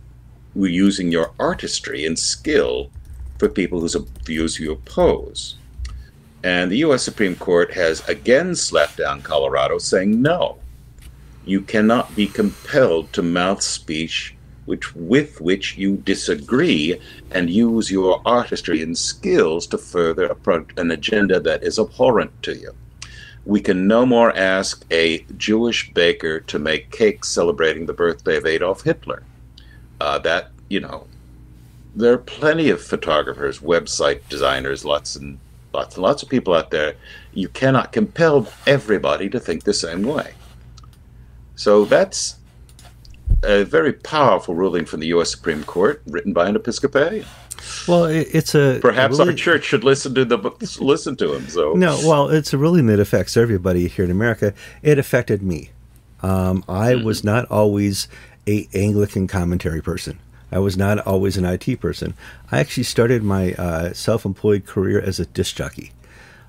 [0.54, 2.90] who are using your artistry and skill
[3.38, 5.56] for people whose views you oppose.
[6.44, 7.02] And the U.S.
[7.02, 10.58] Supreme Court has again slapped down Colorado, saying no,
[11.44, 18.22] you cannot be compelled to mouth speech which with which you disagree and use your
[18.24, 20.36] artistry and skills to further
[20.76, 22.72] an agenda that is abhorrent to you.
[23.44, 28.46] We can no more ask a Jewish baker to make cakes celebrating the birthday of
[28.46, 29.24] Adolf Hitler.
[30.00, 31.06] Uh, that, you know,
[31.94, 35.38] there are plenty of photographers, website designers, lots and
[35.72, 36.94] lots and lots of people out there.
[37.34, 40.34] You cannot compel everybody to think the same way.
[41.56, 42.36] So that's
[43.44, 45.30] a very powerful ruling from the U.S.
[45.30, 47.26] Supreme Court, written by an Episcopalian.
[47.86, 50.38] Well, it's a perhaps really, our church should listen to the
[50.80, 51.48] listen to him.
[51.48, 54.52] So no, well, it's a ruling that affects everybody here in America.
[54.82, 55.70] It affected me.
[56.22, 57.04] Um, I mm-hmm.
[57.04, 58.08] was not always
[58.48, 60.18] a Anglican commentary person.
[60.50, 62.14] I was not always an IT person.
[62.50, 65.92] I actually started my uh, self-employed career as a disc jockey,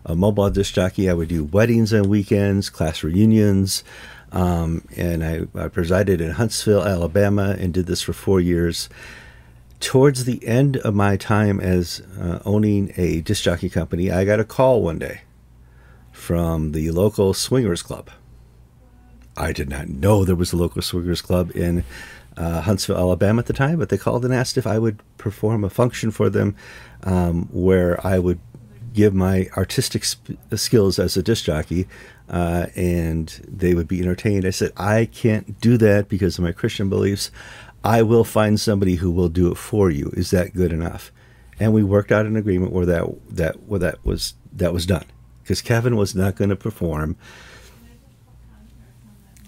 [0.05, 1.09] a mobile disc jockey.
[1.09, 3.83] I would do weddings on weekends, class reunions.
[4.33, 8.89] Um, and I, I, presided in Huntsville, Alabama, and did this for four years.
[9.79, 14.39] Towards the end of my time as uh, owning a disc jockey company, I got
[14.39, 15.21] a call one day
[16.11, 18.09] from the local swingers club.
[19.37, 21.83] I did not know there was a local swingers club in
[22.35, 25.63] uh, Huntsville, Alabama at the time, but they called and asked if I would perform
[25.63, 26.55] a function for them
[27.03, 28.39] um, where I would
[28.93, 31.87] give my artistic sp- skills as a disc jockey
[32.33, 34.43] uh, and they would be entertained.
[34.43, 37.29] I said, I can't do that because of my Christian beliefs.
[37.83, 40.11] I will find somebody who will do it for you.
[40.15, 41.11] Is that good enough?
[41.59, 45.05] And we worked out an agreement where that that where that was that was done
[45.43, 47.15] because Kevin was not going to perform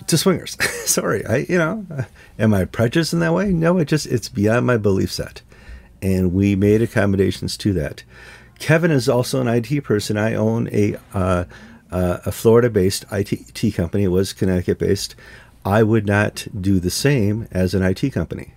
[0.05, 0.55] to swingers.
[0.85, 1.87] Sorry, I you know,
[2.37, 3.51] am I prejudiced in that way?
[3.51, 5.41] No, it just it's beyond my belief set.
[6.01, 8.03] and we made accommodations to that.
[8.59, 10.17] Kevin is also an IT person.
[10.17, 11.45] I own a uh,
[11.91, 14.03] uh, a Florida-based IT company.
[14.03, 15.15] It was Connecticut-based.
[15.63, 18.53] I would not do the same as an IT company.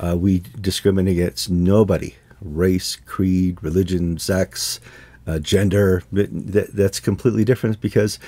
[0.00, 4.80] Uh, we discriminate against nobody, race, creed, religion, sex,
[5.26, 6.02] uh, gender.
[6.12, 8.18] That, that's completely different because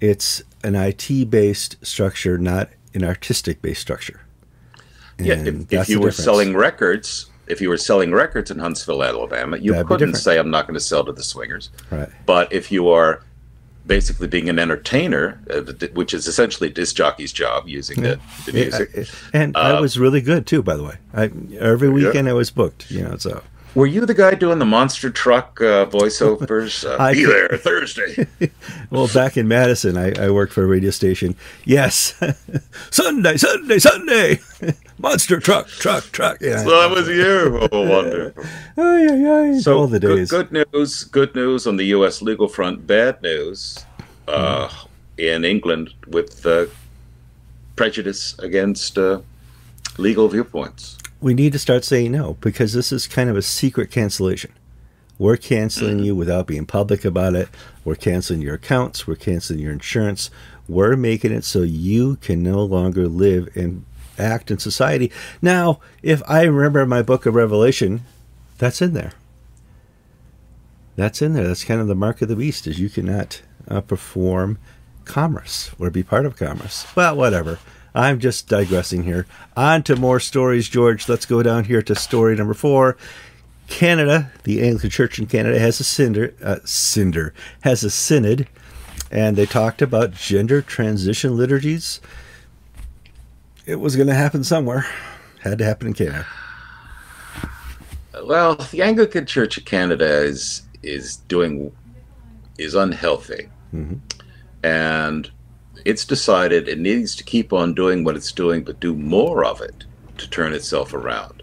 [0.00, 4.20] it's an IT based structure, not an artistic based structure.
[5.18, 6.24] And yeah, if, if you were difference.
[6.24, 10.50] selling records, if you were selling records in Huntsville, Alabama, you That'd couldn't say, I'm
[10.50, 11.70] not going to sell to the swingers.
[11.90, 12.08] Right.
[12.26, 13.22] But if you are
[13.86, 15.60] basically being an entertainer, uh,
[15.92, 18.90] which is essentially a disc jockey's job using the, the music.
[18.94, 20.96] Yeah, and uh, I was really good too, by the way.
[21.12, 22.32] I, every weekend yeah.
[22.32, 23.42] I was booked, you know, so.
[23.74, 26.84] Were you the guy doing the monster truck uh, voiceovers?
[26.94, 28.26] Uh, be there Thursday.
[28.90, 31.34] well, back in Madison, I, I, worked for a radio station.
[31.64, 32.14] Yes,
[32.90, 34.40] Sunday, Sunday, Sunday,
[34.98, 36.38] monster truck, truck, truck.
[36.40, 36.62] Yeah.
[36.62, 37.68] So that was you.
[37.72, 38.44] Oh, wonderful.
[38.76, 39.58] yeah, yeah.
[39.60, 40.30] So all the days.
[40.30, 41.04] Good, good, news.
[41.04, 42.22] Good news on the U.S.
[42.22, 42.86] legal front.
[42.86, 43.84] Bad news
[44.28, 44.88] uh, mm.
[45.16, 46.66] in England with uh,
[47.76, 49.20] prejudice against uh,
[49.98, 53.90] legal viewpoints we need to start saying no because this is kind of a secret
[53.90, 54.52] cancellation.
[55.18, 57.48] We're canceling you without being public about it.
[57.82, 59.06] We're canceling your accounts.
[59.06, 60.30] We're canceling your insurance.
[60.68, 63.86] We're making it so you can no longer live and
[64.18, 65.10] act in society.
[65.40, 68.02] Now, if I remember my book of Revelation,
[68.58, 69.12] that's in there.
[70.94, 71.48] That's in there.
[71.48, 74.58] That's kind of the mark of the beast is you cannot uh, perform
[75.06, 76.86] commerce or be part of commerce.
[76.94, 77.60] Well, whatever.
[77.94, 79.26] I'm just digressing here.
[79.56, 81.08] On to more stories, George.
[81.08, 82.96] Let's go down here to story number four.
[83.68, 88.48] Canada, the Anglican Church in Canada, has a cinder, uh, cinder has a synod,
[89.10, 92.00] and they talked about gender transition liturgies.
[93.64, 94.86] It was going to happen somewhere.
[95.40, 96.26] Had to happen in Canada.
[98.24, 101.74] Well, the Anglican Church of Canada is is doing
[102.58, 103.96] is unhealthy, mm-hmm.
[104.62, 105.30] and
[105.84, 109.60] it's decided it needs to keep on doing what it's doing, but do more of
[109.60, 109.84] it
[110.18, 111.42] to turn itself around.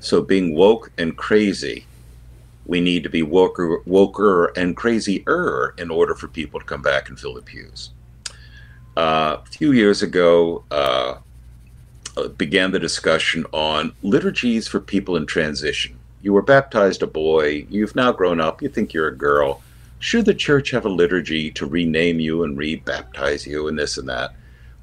[0.00, 1.86] So, being woke and crazy,
[2.66, 7.08] we need to be woker, woker and crazier in order for people to come back
[7.08, 7.90] and fill the pews.
[8.96, 11.16] Uh, a few years ago, uh,
[12.16, 15.98] uh began the discussion on liturgies for people in transition.
[16.22, 19.62] You were baptized a boy, you've now grown up, you think you're a girl
[20.04, 24.06] should the church have a liturgy to rename you and rebaptize you and this and
[24.06, 24.34] that?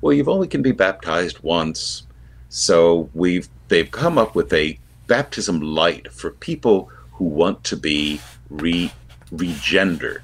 [0.01, 2.07] Well, you've only can be baptized once.
[2.49, 8.19] So we've they've come up with a baptism light for people who want to be
[8.49, 8.91] re
[9.31, 10.23] regendered.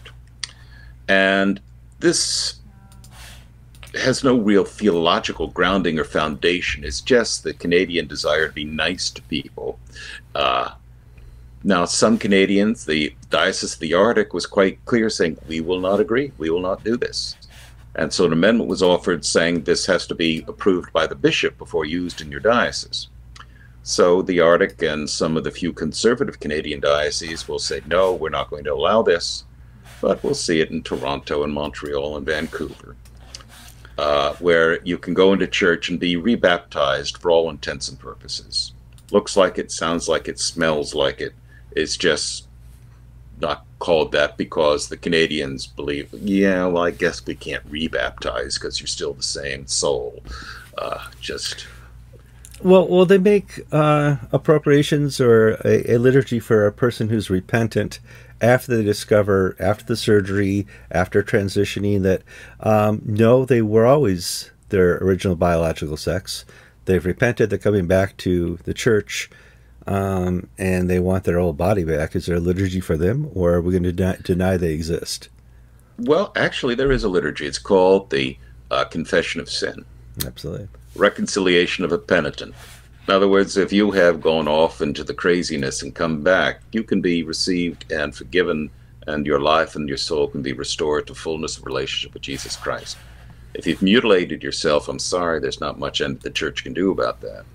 [1.08, 1.62] And
[2.00, 2.56] this
[3.94, 6.84] has no real theological grounding or foundation.
[6.84, 9.78] It's just the Canadian desire to be nice to people.
[10.34, 10.72] Uh,
[11.64, 16.00] now, some Canadians, the Diocese of the Arctic was quite clear saying, we will not
[16.00, 17.36] agree, we will not do this.
[17.96, 21.58] And so an amendment was offered saying this has to be approved by the bishop
[21.58, 23.08] before used in your diocese.
[23.82, 28.30] So the Arctic and some of the few conservative Canadian dioceses will say, no, we're
[28.30, 29.44] not going to allow this.
[30.00, 32.96] But we'll see it in Toronto and Montreal and Vancouver,
[33.98, 38.74] uh, where you can go into church and be rebaptized for all intents and purposes.
[39.10, 41.34] Looks like it, sounds like it, smells like it
[41.78, 42.48] it's just
[43.40, 48.80] not called that because the Canadians believe, yeah, well, I guess we can't rebaptize because
[48.80, 50.24] you're still the same soul.
[50.78, 51.68] Uh, just.
[52.64, 58.00] Well, will they make uh, appropriations or a, a, liturgy for a person who's repentant
[58.42, 62.24] after they discover, after the surgery, after transitioning, that
[62.60, 66.46] um, no, they were always their original biological sex.
[66.86, 69.30] They've repented, they're coming back to the church
[69.88, 72.16] um, and they want their old body back.
[72.16, 75.30] Is there a liturgy for them, or are we going to deny, deny they exist?
[75.98, 77.46] Well, actually, there is a liturgy.
[77.48, 78.38] It's called the
[78.70, 79.86] uh, Confession of Sin.
[80.26, 80.68] Absolutely.
[80.96, 82.54] Reconciliation of a penitent.
[83.08, 86.84] In other words, if you have gone off into the craziness and come back, you
[86.84, 88.70] can be received and forgiven,
[89.08, 92.58] and your life and your soul can be restored to fullness of relationship with Jesus
[92.58, 92.98] Christ.
[93.54, 97.46] If you've mutilated yourself, I'm sorry, there's not much the church can do about that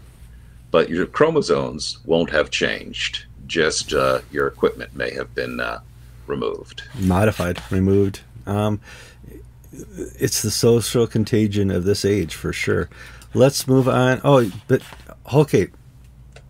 [0.73, 3.27] but your chromosomes won't have changed.
[3.47, 5.81] Just uh, your equipment may have been uh,
[6.27, 8.23] removed, modified, removed.
[8.47, 8.81] Um,
[9.73, 12.89] it's the social contagion of this age for sure.
[13.35, 14.21] Let's move on.
[14.25, 14.83] Oh, but
[15.33, 15.69] okay,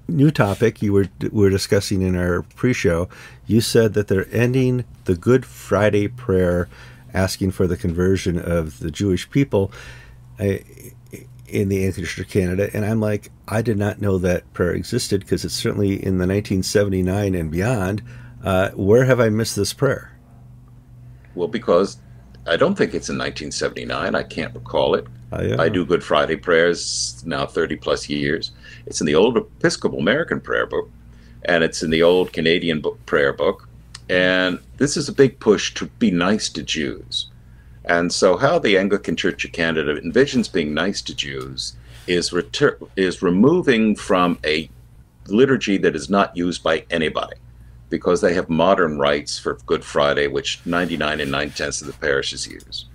[0.08, 3.08] new topic you were were discussing in our pre-show.
[3.46, 6.68] You said that they're ending the Good Friday prayer,
[7.12, 9.72] asking for the conversion of the Jewish people.
[10.38, 10.62] I,
[11.52, 15.44] in the Church Canada, and I'm like, I did not know that prayer existed because
[15.44, 18.02] it's certainly in the 1979 and beyond.
[18.42, 20.12] Uh, where have I missed this prayer?
[21.34, 21.98] Well, because
[22.46, 24.14] I don't think it's in 1979.
[24.14, 25.06] I can't recall it.
[25.32, 25.60] Uh, yeah.
[25.60, 28.50] I do Good Friday prayers now 30 plus years.
[28.86, 30.90] It's in the old Episcopal American prayer book,
[31.44, 33.68] and it's in the old Canadian book, prayer book.
[34.08, 37.28] And this is a big push to be nice to Jews.
[37.84, 41.74] And so, how the Anglican Church of Canada envisions being nice to Jews
[42.06, 44.70] is retur- is removing from a
[45.26, 47.36] liturgy that is not used by anybody
[47.90, 51.92] because they have modern rites for Good Friday, which 99 and 9 tenths of the
[51.92, 52.86] parishes use.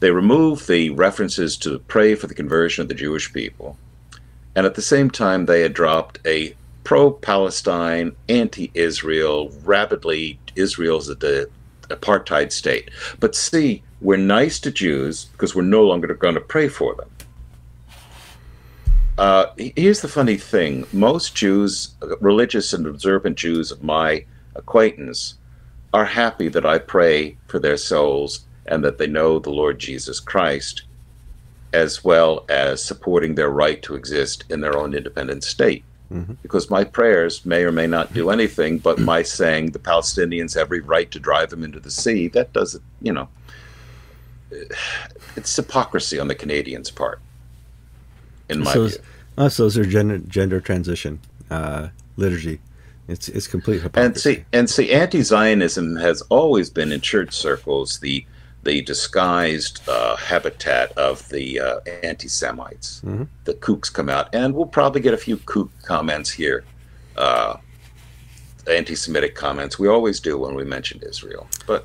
[0.00, 3.76] They remove the references to pray for the conversion of the Jewish people.
[4.54, 11.08] And at the same time, they had dropped a pro Palestine, anti Israel, rapidly Israel's
[11.08, 11.48] the
[11.88, 12.90] apartheid state.
[13.20, 17.08] But see, we're nice to Jews because we're no longer going to pray for them.
[19.16, 25.36] Uh, here's the funny thing most Jews, religious and observant Jews of my acquaintance,
[25.94, 30.20] are happy that I pray for their souls and that they know the Lord Jesus
[30.20, 30.82] Christ,
[31.72, 35.84] as well as supporting their right to exist in their own independent state.
[36.12, 36.34] Mm-hmm.
[36.42, 40.62] Because my prayers may or may not do anything, but my saying the Palestinians have
[40.66, 43.28] every right to drive them into the sea, that doesn't, you know,
[45.36, 47.20] it's hypocrisy on the Canadians' part
[48.48, 48.98] in my so, view.
[49.36, 52.60] Oh, so is there gender, gender transition uh, liturgy?
[53.08, 54.08] It's it's complete hypocrisy.
[54.08, 58.24] And see, and see, anti-Zionism has always been in church circles the
[58.62, 63.02] the disguised uh, habitat of the uh, anti-Semites.
[63.04, 63.24] Mm-hmm.
[63.44, 66.64] The kooks come out, and we'll probably get a few kook comments here.
[67.16, 67.58] Uh,
[68.68, 69.78] anti-Semitic comments.
[69.78, 71.48] We always do when we mention Israel.
[71.66, 71.84] But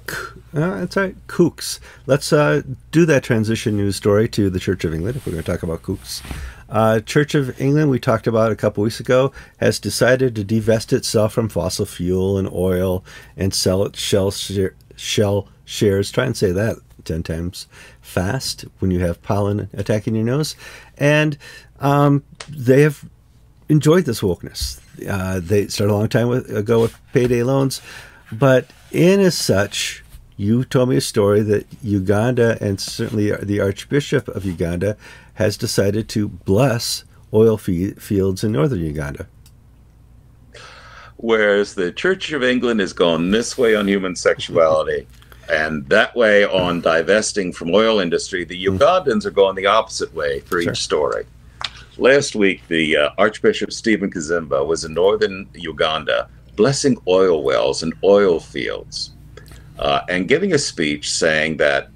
[0.54, 1.80] uh, that's right, kooks.
[2.06, 2.62] Let's uh,
[2.92, 5.64] do that transition news story to the Church of England if we're going to talk
[5.64, 6.22] about kooks.
[6.70, 10.94] Uh, Church of England, we talked about a couple weeks ago, has decided to divest
[10.94, 13.04] itself from fossil fuel and oil
[13.36, 16.12] and sell its shell, share, shell shares.
[16.12, 17.68] Try and say that 10 times
[18.02, 20.56] fast when you have pollen attacking your nose.
[20.98, 21.38] And
[21.80, 23.04] um, they have
[23.68, 24.80] enjoyed this wokeness.
[25.08, 27.82] Uh, they started a long time ago with payday loans,
[28.32, 30.04] but in as such,
[30.38, 34.96] you told me a story that Uganda and certainly the Archbishop of Uganda
[35.34, 39.28] has decided to bless oil fields in northern Uganda.
[41.18, 45.06] Whereas the Church of England has gone this way on human sexuality
[45.50, 48.78] and that way on divesting from oil industry, the mm.
[48.78, 50.72] Ugandans are going the opposite way for sure.
[50.72, 51.26] each story.
[52.00, 57.94] Last week, the uh, Archbishop Stephen Kaziimba was in northern Uganda blessing oil wells and
[58.06, 59.12] oil fields
[59.80, 61.90] uh, and giving a speech saying that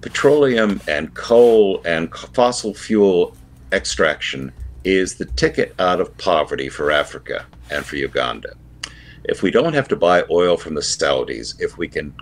[0.00, 3.36] petroleum and coal and fossil fuel
[3.70, 4.50] extraction
[4.84, 8.54] is the ticket out of poverty for Africa and for Uganda.
[9.24, 12.14] If we don't have to buy oil from the Saudis, if we can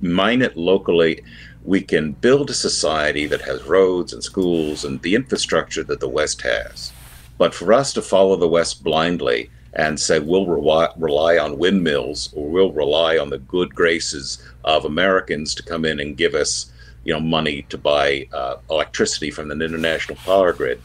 [0.00, 1.24] mine it locally
[1.64, 6.08] we can build a society that has roads and schools and the infrastructure that the
[6.08, 6.92] West has.
[7.38, 12.32] But for us to follow the West blindly and say we'll rely, rely on windmills
[12.34, 16.70] or we'll rely on the good graces of Americans to come in and give us,
[17.04, 20.80] you know, money to buy uh, electricity from an international power grid,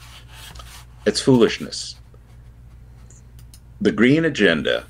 [1.05, 1.95] it's foolishness.
[3.81, 4.85] The green agenda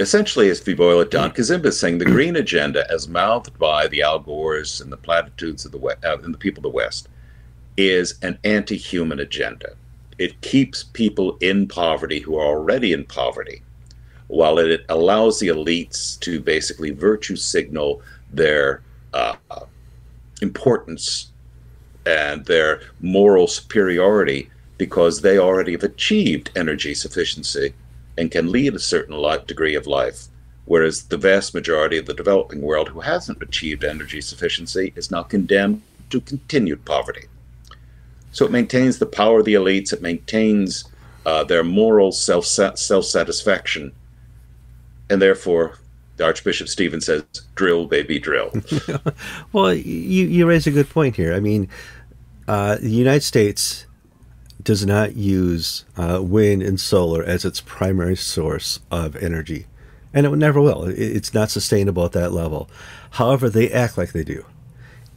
[0.00, 3.86] essentially, as we boil it down, Kaziimba is saying the green agenda, as mouthed by
[3.86, 6.76] the Al Gores and the platitudes of the West, uh, and the people of the
[6.76, 7.08] West,
[7.76, 9.74] is an anti-human agenda.
[10.18, 13.62] It keeps people in poverty who are already in poverty,
[14.28, 18.02] while it allows the elites to basically virtue signal
[18.32, 19.36] their uh,
[20.40, 21.30] importance
[22.06, 27.72] and their moral superiority because they already have achieved energy sufficiency
[28.16, 30.26] and can lead a certain degree of life,
[30.64, 35.22] whereas the vast majority of the developing world who hasn't achieved energy sufficiency is now
[35.22, 37.26] condemned to continued poverty.
[38.32, 40.84] So it maintains the power of the elites, it maintains
[41.24, 43.92] uh, their moral self satisfaction,
[45.08, 45.78] and therefore
[46.16, 47.24] the Archbishop Stephen says,
[47.54, 48.52] drill, baby, drill.
[49.52, 51.34] well, you, you raise a good point here.
[51.34, 51.68] I mean,
[52.48, 53.86] uh, the United States
[54.64, 59.66] does not use uh, wind and solar as its primary source of energy.
[60.14, 60.84] And it never will.
[60.84, 62.68] It's not sustainable at that level.
[63.12, 64.44] However, they act like they do.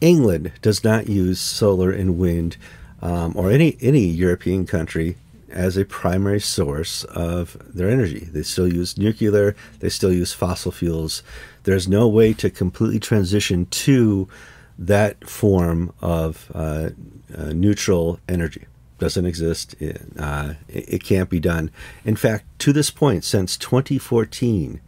[0.01, 2.57] England does not use solar and wind
[3.01, 5.17] um, or any, any European country
[5.49, 8.27] as a primary source of their energy.
[8.31, 11.23] They still use nuclear, they still use fossil fuels.
[11.63, 14.27] There's no way to completely transition to
[14.77, 16.89] that form of uh,
[17.35, 18.65] uh, neutral energy.
[18.97, 19.75] Doesn't exist.
[19.81, 21.69] It, uh, it, can't be done.
[22.05, 24.79] In fact, to this point, since 2014,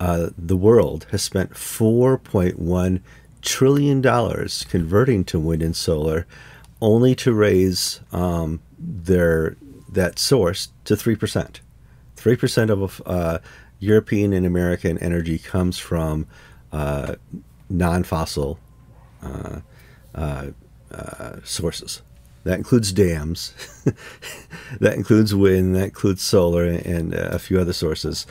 [0.00, 3.00] uh, the world has spent 4.1
[3.44, 6.26] trillion dollars converting to wind and solar,
[6.80, 9.56] only to raise um, their
[9.92, 11.60] that source to three percent.
[12.16, 13.38] Three percent of uh,
[13.78, 16.26] European and American energy comes from
[16.72, 17.14] uh,
[17.68, 18.58] non-fossil
[19.22, 19.60] uh,
[20.14, 20.50] uh,
[21.44, 22.02] sources.
[22.44, 23.54] That includes dams,
[24.80, 28.26] that includes wind, that includes solar, and a few other sources.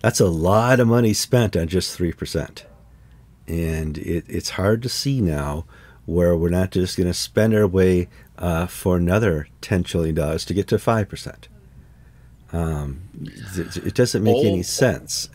[0.00, 2.64] That's a lot of money spent on just three percent,
[3.46, 5.66] and it, it's hard to see now
[6.06, 8.08] where we're not just going to spend our way
[8.38, 11.48] uh, for another ten trillion dollars to get to five percent.
[12.52, 13.02] Um,
[13.52, 15.28] it doesn't make any sense.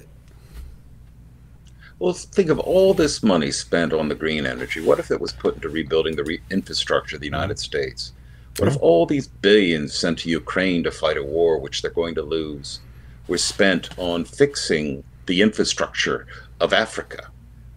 [1.99, 4.81] Well, think of all this money spent on the green energy.
[4.81, 8.11] What if it was put into rebuilding the re- infrastructure of the United States?
[8.57, 12.15] What if all these billions sent to Ukraine to fight a war which they're going
[12.15, 12.79] to lose
[13.27, 16.27] were spent on fixing the infrastructure
[16.59, 17.29] of Africa,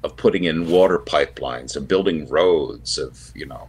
[0.05, 3.69] of putting in water pipelines, of building roads, of, you know,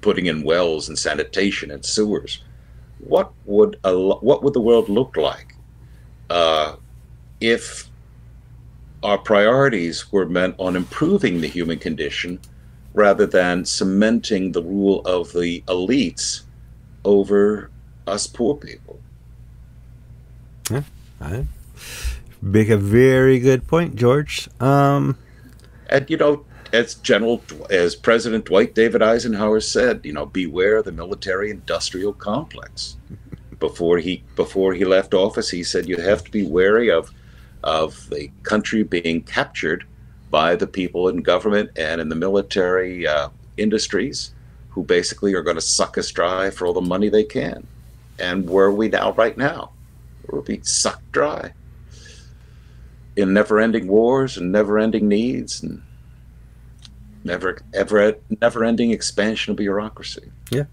[0.00, 2.42] putting in wells and sanitation and sewers?
[2.98, 5.54] what would a, what would the world look like
[6.30, 6.76] uh,
[7.40, 7.88] if
[9.02, 12.40] our priorities were meant on improving the human condition
[12.94, 16.42] rather than cementing the rule of the elites
[17.04, 17.70] over
[18.06, 19.00] us poor people?
[20.70, 20.84] Yeah,
[21.20, 21.46] I
[22.40, 24.48] make a very good point, George.
[24.60, 25.18] Um,
[25.90, 30.92] and you know, as General, as President Dwight David Eisenhower said, you know, beware the
[30.92, 32.96] military-industrial complex.
[33.60, 37.10] Before he before he left office, he said you have to be wary of
[37.62, 39.86] of the country being captured
[40.34, 44.32] by the people in government and in the military uh, industries,
[44.70, 47.64] who basically are going to suck us dry for all the money they can.
[48.18, 49.12] And where are we now?
[49.12, 49.70] Right now,
[50.26, 51.52] we're being sucked dry
[53.14, 55.82] in never-ending wars and never-ending needs and
[57.22, 60.32] never ever never ending expansion of bureaucracy.
[60.50, 60.64] Yeah.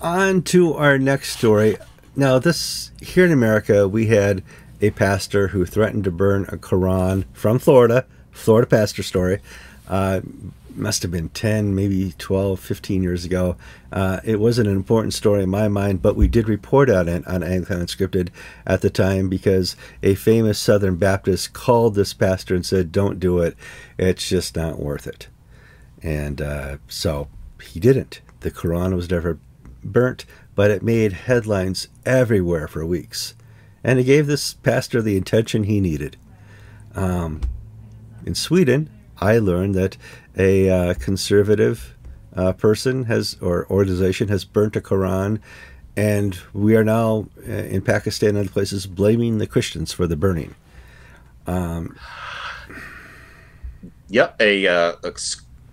[0.00, 1.78] On to our next story.
[2.14, 4.44] Now, this here in America, we had
[4.80, 9.40] a pastor who threatened to burn a Quran from Florida, Florida pastor story.
[9.88, 10.20] Uh,
[10.76, 13.56] must have been 10, maybe 12, 15 years ago.
[13.92, 17.26] Uh, it wasn't an important story in my mind, but we did report on it
[17.26, 18.28] on Anglican Unscripted
[18.66, 23.40] at the time because a famous Southern Baptist called this pastor and said, Don't do
[23.40, 23.56] it.
[23.98, 25.28] It's just not worth it.
[26.02, 27.28] And uh, so
[27.62, 28.20] he didn't.
[28.40, 29.38] The Quran was never
[29.84, 30.24] burnt,
[30.54, 33.34] but it made headlines everywhere for weeks.
[33.82, 36.16] And it gave this pastor the attention he needed.
[36.94, 37.40] Um,
[38.26, 39.96] in Sweden, I learned that
[40.36, 41.96] a uh, conservative
[42.36, 45.40] uh, person has or organization has burnt a Quran,
[45.96, 50.16] and we are now uh, in Pakistan and other places blaming the Christians for the
[50.16, 50.54] burning.
[51.46, 51.96] Um,
[54.08, 55.12] yeah, a, uh, a,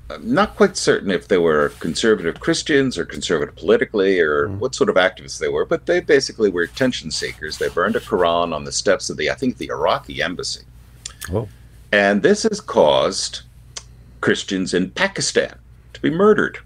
[0.10, 4.58] I'm not quite certain if they were conservative Christians or conservative politically or mm.
[4.58, 7.58] what sort of activists they were, but they basically were attention seekers.
[7.58, 10.64] They burned a Quran on the steps of the, I think, the Iraqi embassy.
[11.32, 11.50] Oh.
[11.92, 13.42] And this has caused
[14.22, 15.58] Christians in Pakistan
[15.94, 16.60] to be murdered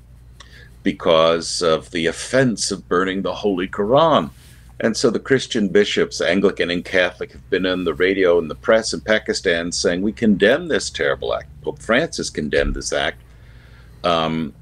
[0.83, 4.29] because of the offense of burning the Holy Quran.
[4.79, 8.55] And so the Christian bishops, Anglican and Catholic, have been on the radio and the
[8.55, 11.49] press in Pakistan saying, We condemn this terrible act.
[11.61, 13.19] Pope Francis condemned this act.
[14.03, 14.53] Um,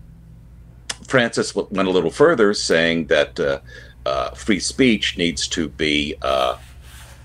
[1.07, 3.59] Francis went a little further, saying that uh,
[4.05, 6.57] uh, free speech needs to be uh,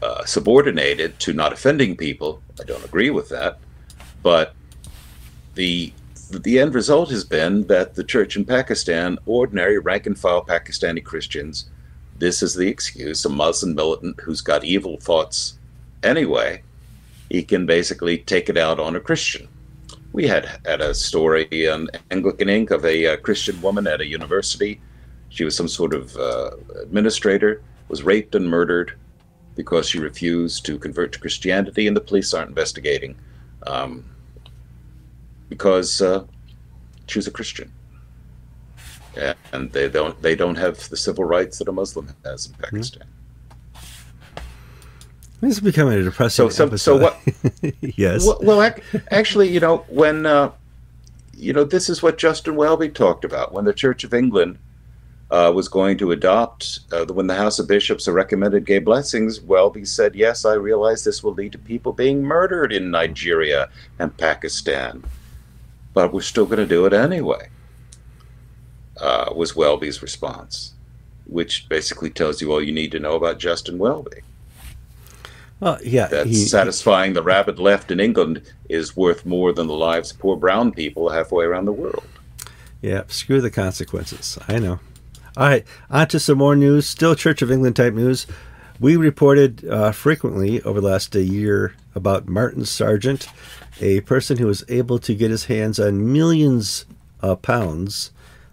[0.02, 2.42] uh subordinated to not offending people.
[2.60, 3.58] I don't agree with that.
[4.22, 4.54] But
[5.54, 5.92] the
[6.30, 11.04] the end result has been that the church in Pakistan, ordinary rank and file Pakistani
[11.04, 11.66] Christians,
[12.18, 13.24] this is the excuse.
[13.24, 15.58] A Muslim militant who's got evil thoughts
[16.02, 16.62] anyway,
[17.28, 19.48] he can basically take it out on a Christian.
[20.14, 22.70] We had had a story on Anglican Ink.
[22.70, 24.80] of a, a uh, Christian woman at a university.
[25.28, 26.50] She was some sort of uh,
[26.80, 28.96] administrator, was raped and murdered
[29.56, 33.16] because she refused to convert to Christianity, and the police aren't investigating.
[33.66, 34.04] Um,
[35.48, 36.24] because uh,
[37.08, 37.72] she was a Christian,
[39.52, 42.62] and they don't they don't have the civil rights that a Muslim has in hmm.
[42.62, 43.08] Pakistan.
[45.44, 46.50] This is becoming a depressing.
[46.50, 47.20] So, so, so what?
[47.80, 48.26] yes.
[48.26, 50.52] Well, well ac- actually, you know, when uh,
[51.36, 54.58] you know, this is what Justin Welby talked about when the Church of England
[55.30, 59.84] uh, was going to adopt, uh, when the House of Bishops recommended gay blessings, Welby
[59.84, 63.68] said, "Yes, I realize this will lead to people being murdered in Nigeria
[63.98, 65.04] and Pakistan."
[65.94, 67.48] but we're still going to do it anyway.
[69.00, 70.74] uh, was Welby's response,
[71.26, 74.22] which basically tells you all you need to know about Justin Welby.
[75.60, 79.74] Well, yeah, that he- satisfying the rabid left in England is worth more than the
[79.74, 82.04] lives of poor brown people halfway around the world.
[82.82, 84.38] Yeah, screw the consequences.
[84.46, 84.80] I know.
[85.36, 86.86] All right, on to some more news.
[86.86, 88.26] Still Church of England type news.
[88.78, 93.28] We reported uh, frequently over the last uh, year about Martin Sargeant,
[93.80, 96.84] a person who was able to get his hands on millions
[97.20, 98.10] of pounds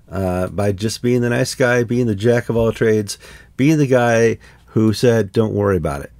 [0.09, 3.17] uh, by just being the nice guy, being the jack of all trades,
[3.57, 4.37] being the guy
[4.67, 6.11] who said, "Don't worry about it.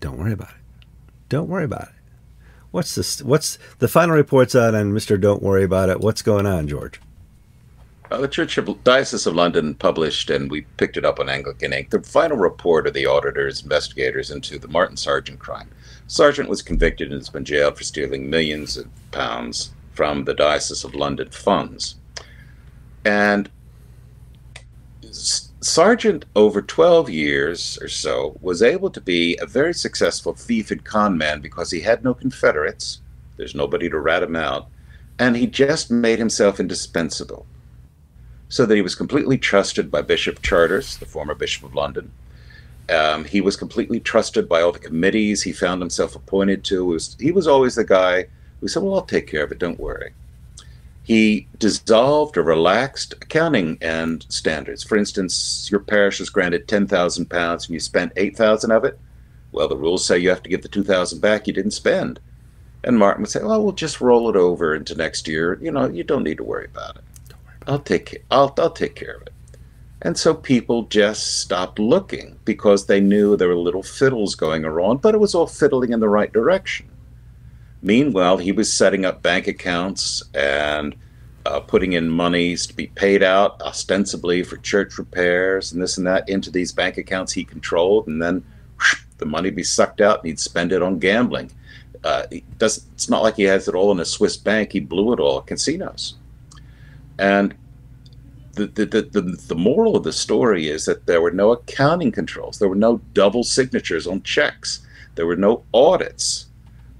[0.00, 0.86] Don't worry about it.
[1.28, 1.94] Don't worry about it."
[2.70, 3.22] What's this?
[3.22, 5.16] What's the final reports out on Mister?
[5.16, 6.00] Don't worry about it.
[6.00, 7.00] What's going on, George?
[8.10, 11.72] Uh, the Church of Diocese of London published, and we picked it up on Anglican
[11.72, 15.68] Ink, the final report of the auditors, investigators into the Martin Sargeant crime.
[16.06, 20.84] Sargeant was convicted and has been jailed for stealing millions of pounds from the Diocese
[20.84, 21.96] of London funds.
[23.04, 23.50] And
[25.66, 30.84] Sargeant, over 12 years or so, was able to be a very successful thief and
[30.84, 33.00] con man because he had no Confederates.
[33.36, 34.68] There's nobody to rat him out.
[35.18, 37.46] And he just made himself indispensable
[38.48, 42.12] so that he was completely trusted by Bishop Chartres, the former Bishop of London.
[42.88, 46.84] Um, he was completely trusted by all the committees he found himself appointed to.
[46.84, 48.26] Was, he was always the guy
[48.60, 50.14] who said, Well, I'll take care of it, don't worry.
[51.06, 54.82] He dissolved or relaxed accounting and standards.
[54.82, 58.84] For instance, your parish was granted ten thousand pounds and you spent eight thousand of
[58.84, 58.98] it.
[59.52, 62.18] Well, the rules say you have to give the two thousand back you didn't spend.
[62.82, 65.60] And Martin would say, "Well, we'll just roll it over into next year.
[65.62, 67.04] You know, you don't need to worry about it.
[67.68, 69.32] I'll take ca- I'll I'll take care of it."
[70.02, 75.02] And so people just stopped looking because they knew there were little fiddles going around,
[75.02, 76.88] but it was all fiddling in the right direction.
[77.86, 80.96] Meanwhile, he was setting up bank accounts and
[81.44, 86.04] uh, putting in monies to be paid out ostensibly for church repairs and this and
[86.04, 88.44] that into these bank accounts he controlled, and then
[88.76, 91.48] whoosh, the money would be sucked out and he'd spend it on gambling.
[92.02, 94.72] Uh, it's not like he has it all in a Swiss bank.
[94.72, 96.16] He blew it all at casinos.
[97.20, 97.54] And
[98.54, 102.58] the, the, the, the moral of the story is that there were no accounting controls.
[102.58, 104.80] There were no double signatures on checks.
[105.14, 106.46] There were no audits.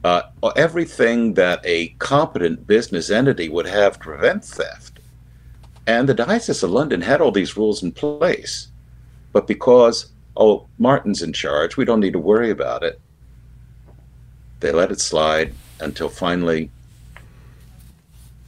[0.07, 0.23] Uh,
[0.55, 5.01] everything that a competent business entity would have to prevent theft.
[5.85, 8.69] And the Diocese of London had all these rules in place.
[9.33, 13.01] But because, oh, Martin's in charge, we don't need to worry about it,
[14.61, 16.71] they let it slide until finally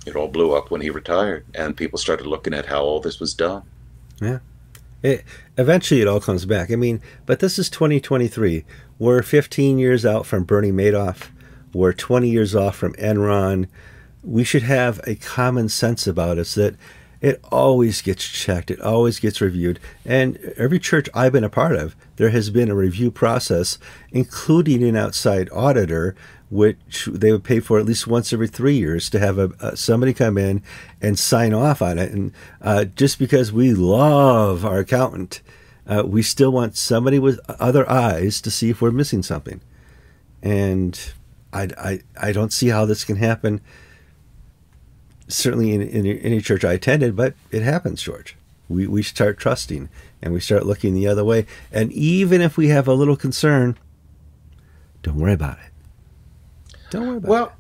[0.07, 1.45] it all blew up when he retired.
[1.57, 3.65] And people started looking at how all this was done.
[4.21, 4.39] Yeah.
[5.03, 5.25] It,
[5.57, 6.71] eventually, it all comes back.
[6.71, 8.65] I mean, but this is 2023.
[9.01, 11.31] We're 15 years out from Bernie Madoff.
[11.79, 13.69] We're 20 years off from Enron.
[14.25, 16.75] We should have a common sense about us that
[17.21, 19.79] it always gets checked, it always gets reviewed.
[20.05, 23.79] And every church I've been a part of, there has been a review process,
[24.11, 26.17] including an outside auditor,
[26.51, 30.13] which they would pay for at least once every three years to have a, somebody
[30.13, 30.65] come in
[31.01, 32.11] and sign off on it.
[32.11, 35.43] And uh, just because we love our accountant,
[35.87, 39.61] uh, we still want somebody with other eyes to see if we're missing something.
[40.43, 41.13] And
[41.53, 43.61] I, I, I don't see how this can happen.
[45.29, 48.37] Certainly in, in any church I attended, but it happens, George.
[48.69, 49.89] We, we start trusting
[50.21, 51.47] and we start looking the other way.
[51.73, 53.79] And even if we have a little concern,
[55.03, 56.79] don't worry about it.
[56.91, 57.53] Don't worry about Well, it.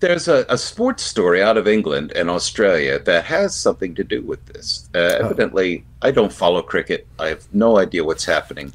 [0.00, 4.22] there's a, a sports story out of England and Australia that has something to do
[4.22, 4.88] with this.
[4.94, 7.06] Uh, evidently, I don't follow cricket.
[7.18, 8.72] I have no idea what's happening.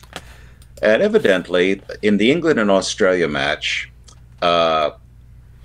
[0.81, 3.88] And evidently, in the England and Australia match,
[4.41, 4.91] uh,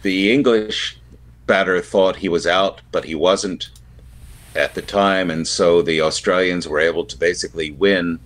[0.02, 0.98] the English
[1.46, 3.70] batter thought he was out, but he wasn't
[4.54, 8.18] at the time, and so the Australians were able to basically win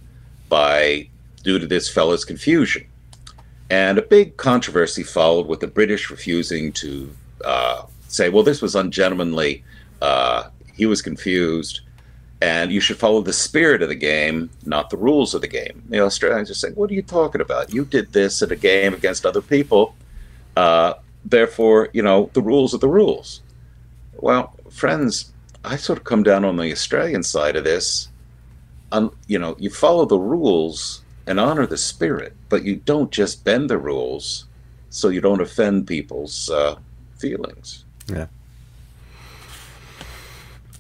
[0.48, 1.08] by
[1.42, 2.86] due to this fellow's confusion.
[3.70, 7.10] And a big controversy followed with the British refusing to
[7.44, 9.62] uh, say, well, this was ungentlemanly.
[10.00, 11.80] Uh, he was confused.
[12.40, 15.82] And you should follow the spirit of the game, not the rules of the game.
[15.88, 17.74] The Australians are saying, what are you talking about?
[17.74, 19.94] You did this at a game against other people.
[20.58, 20.94] Uh,
[21.24, 23.42] therefore, you know, the rules are the rules.
[24.16, 25.32] Well, friends,
[25.64, 28.08] I sort of come down on the Australian side of this.
[28.90, 33.44] Um, you know, you follow the rules and honor the spirit, but you don't just
[33.44, 34.46] bend the rules
[34.90, 36.74] so you don't offend people's uh,
[37.18, 37.84] feelings.
[38.08, 38.26] Yeah.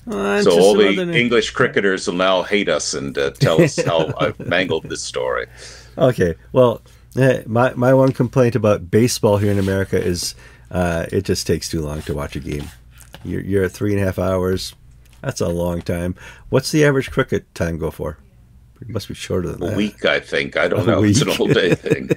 [0.08, 1.12] On so all the other.
[1.12, 5.46] English cricketers will now hate us and uh, tell us how I've mangled this story.
[5.98, 6.34] Okay.
[6.50, 6.82] Well,
[7.14, 10.34] my my one complaint about baseball here in America is
[10.70, 12.68] uh, it just takes too long to watch a game.
[13.24, 14.74] You're, you're at three and a half hours.
[15.22, 16.14] That's a long time.
[16.48, 18.18] What's the average cricket time go for?
[18.80, 19.76] It must be shorter than A that.
[19.76, 20.56] week, I think.
[20.56, 21.02] I don't A know.
[21.04, 21.40] It's an week.
[21.40, 22.10] all day thing.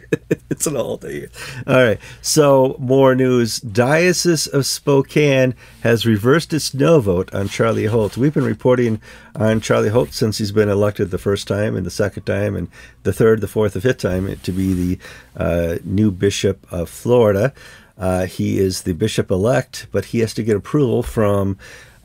[0.49, 1.27] it's an all day.
[1.65, 1.99] All right.
[2.21, 3.59] So more news.
[3.59, 8.15] Diocese of Spokane has reversed its no vote on Charlie Holt.
[8.15, 9.01] We've been reporting
[9.35, 12.67] on Charlie Holt since he's been elected the first time and the second time and
[13.03, 14.99] the third, the fourth, the fifth time to be the
[15.35, 17.53] uh, new bishop of Florida.
[17.97, 21.57] Uh, he is the bishop elect, but he has to get approval from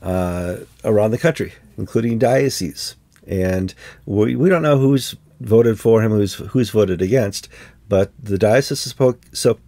[0.03, 2.95] uh, around the country, including dioceses.
[3.27, 3.73] And
[4.05, 7.49] we, we don't know who's voted for him, who's who's voted against,
[7.89, 9.59] but the Diocese of Spok- so,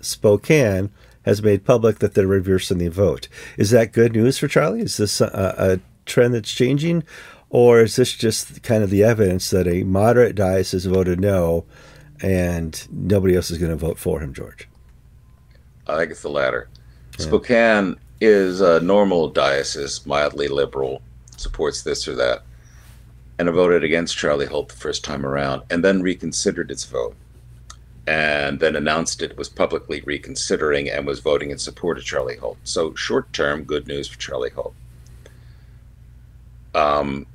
[0.00, 0.90] Spokane
[1.24, 3.28] has made public that they're reversing the vote.
[3.56, 4.82] Is that good news for Charlie?
[4.82, 7.02] Is this a, a trend that's changing,
[7.50, 11.64] or is this just kind of the evidence that a moderate diocese voted no,
[12.22, 14.68] and nobody else is going to vote for him, George?
[15.88, 16.68] I think it's the latter.
[17.18, 21.02] Spokane is a normal diocese, mildly liberal,
[21.36, 22.42] supports this or that,
[23.38, 27.14] and voted against Charlie Holt the first time around, and then reconsidered its vote,
[28.06, 32.58] and then announced it was publicly reconsidering and was voting in support of Charlie Holt.
[32.64, 34.74] So, short term, good news for Charlie Holt.
[36.74, 37.26] Um,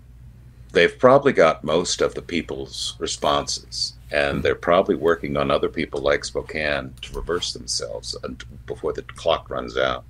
[0.71, 6.01] they've probably got most of the people's responses, and they're probably working on other people
[6.01, 8.15] like Spokane to reverse themselves
[8.65, 10.03] before the clock runs out.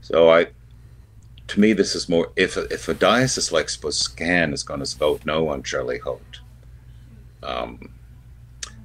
[0.00, 0.48] So I,
[1.48, 5.24] to me, this is more if if a diocese like Spokane is going to vote
[5.24, 6.40] no on Charlie Holt,
[7.42, 7.90] um,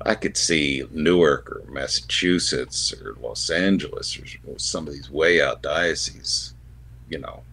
[0.06, 5.42] I could see Newark or Massachusetts or Los Angeles or, or some of these way
[5.42, 6.54] out dioceses,
[7.10, 7.44] you know,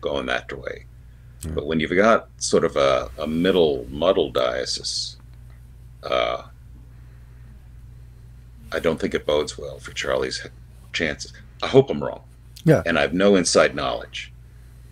[0.00, 0.86] going that way.
[1.54, 5.16] But when you've got sort of a, a middle muddle diocese,
[6.02, 6.42] uh,
[8.72, 10.46] I don't think it bodes well for Charlie's
[10.92, 11.32] chances.
[11.62, 12.22] I hope I'm wrong.
[12.64, 12.82] Yeah.
[12.84, 14.29] And I have no inside knowledge,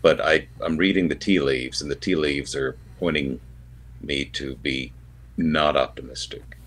[0.03, 3.41] but I, I'm reading the tea leaves, and the tea leaves are pointing
[4.01, 4.93] me to be
[5.37, 6.59] not optimistic.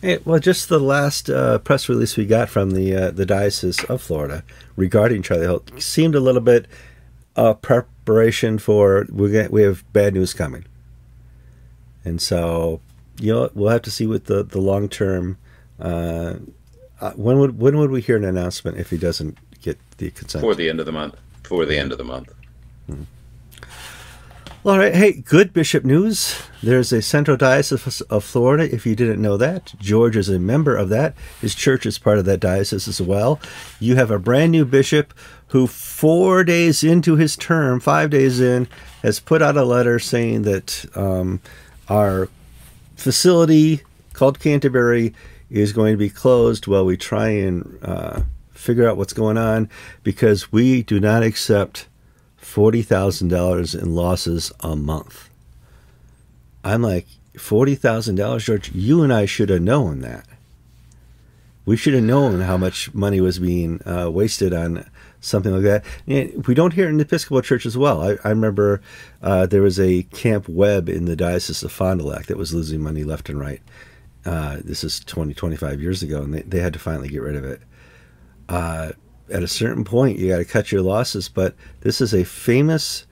[0.00, 3.82] Hey, well, just the last uh, press release we got from the uh, the diocese
[3.84, 4.44] of Florida
[4.76, 6.66] regarding Charlie Holt seemed a little bit
[7.36, 10.64] uh, preparation for we get we have bad news coming,
[12.04, 12.80] and so
[13.20, 15.36] you know we'll have to see what the the long term.
[15.80, 16.34] Uh,
[17.00, 20.42] uh, when would when would we hear an announcement if he doesn't get the consent?
[20.42, 21.16] For the end of the month.
[21.44, 22.32] For the end of the month.
[24.64, 24.94] All right.
[24.94, 26.42] Hey, good bishop news.
[26.62, 28.72] There's a Central Diocese of Florida.
[28.74, 31.14] If you didn't know that, George is a member of that.
[31.40, 33.40] His church is part of that diocese as well.
[33.78, 35.14] You have a brand new bishop
[35.48, 38.68] who, four days into his term, five days in,
[39.02, 41.40] has put out a letter saying that um,
[41.88, 42.28] our
[42.96, 43.82] facility
[44.12, 45.14] called Canterbury
[45.48, 49.70] is going to be closed while we try and uh, figure out what's going on
[50.02, 51.86] because we do not accept
[52.48, 55.28] forty thousand dollars in losses a month.
[56.64, 58.72] I'm like forty thousand dollars, George.
[58.72, 60.26] You and I should have known that.
[61.66, 64.88] We should have known how much money was being uh, wasted on
[65.20, 65.84] something like that.
[66.06, 68.02] And we don't hear it in the Episcopal Church as well.
[68.02, 68.80] I, I remember
[69.22, 72.54] uh, there was a Camp Webb in the Diocese of Fond du Lac that was
[72.54, 73.60] losing money left and right.
[74.24, 77.36] Uh, this is 20, 25 years ago, and they, they had to finally get rid
[77.36, 77.60] of it.
[79.30, 83.06] At a certain point, you got to cut your losses, but this is a famous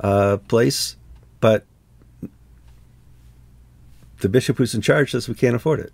[0.00, 0.96] uh, place,
[1.40, 1.64] but
[4.20, 5.92] the bishop who's in charge says we can't afford it.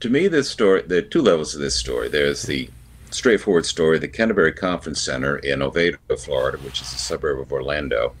[0.00, 2.08] To me, this story, there are two levels of this story.
[2.08, 2.68] There's the
[3.10, 8.14] straightforward story, the Canterbury Conference Center in Oviedo, Florida, which is a suburb of Orlando.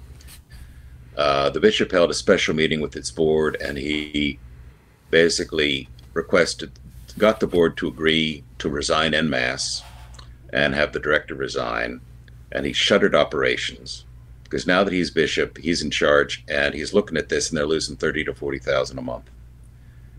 [1.16, 4.38] Uh, the bishop held a special meeting with its board, and he
[5.10, 6.72] basically requested,
[7.12, 9.82] got the board to agree to resign en masse
[10.52, 12.00] and have the director resign.
[12.50, 14.04] And he shuttered operations
[14.44, 17.66] because now that he's bishop, he's in charge, and he's looking at this, and they're
[17.66, 19.30] losing thirty to forty thousand a month.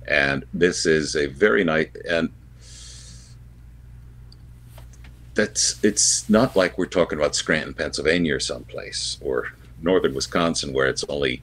[0.08, 2.32] And this is a very nice and
[5.36, 10.88] that's it's not like we're talking about Scranton, Pennsylvania, or someplace, or northern Wisconsin, where
[10.88, 11.42] it's only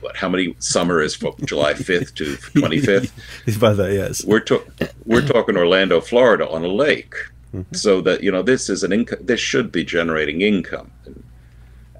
[0.00, 3.12] what how many summer is from July fifth to twenty fifth.
[3.60, 4.24] By that, yes.
[4.24, 4.62] We're to,
[5.04, 7.14] we're talking Orlando, Florida, on a lake,
[7.54, 7.74] mm-hmm.
[7.74, 9.18] so that you know this is an income.
[9.22, 10.90] This should be generating income,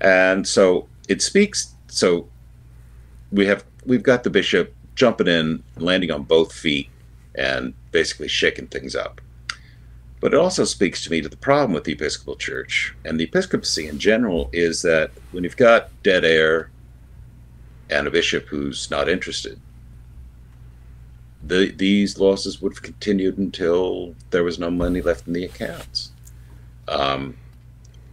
[0.01, 1.75] and so it speaks.
[1.89, 2.29] So
[3.33, 6.91] we have we've got the bishop jumping in, landing on both feet,
[7.35, 9.21] and basically shaking things up.
[10.21, 13.25] But it also speaks to me to the problem with the Episcopal Church and the
[13.25, 16.71] episcopacy in general is that when you've got dead air
[17.91, 19.61] and a bishop who's not interested,
[21.43, 26.13] the, these losses would have continued until there was no money left in the accounts.
[26.89, 27.37] Um,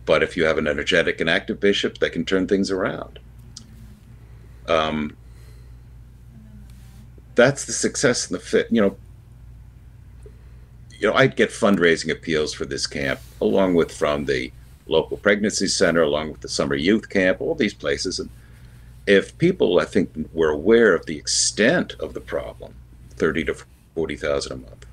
[0.06, 3.20] but if you have an energetic and active bishop, that can turn things around.
[4.68, 5.16] Um,
[7.36, 8.68] that's the success and the fit.
[8.72, 8.98] You know,
[11.00, 14.52] you know, I'd get fundraising appeals for this camp, along with from the
[14.88, 18.20] local pregnancy center, along with the summer youth camp, all these places.
[18.20, 18.30] And
[19.08, 22.76] if people, I think, were aware of the extent of the problem,
[23.12, 23.56] thirty to
[23.96, 24.86] forty thousand a month,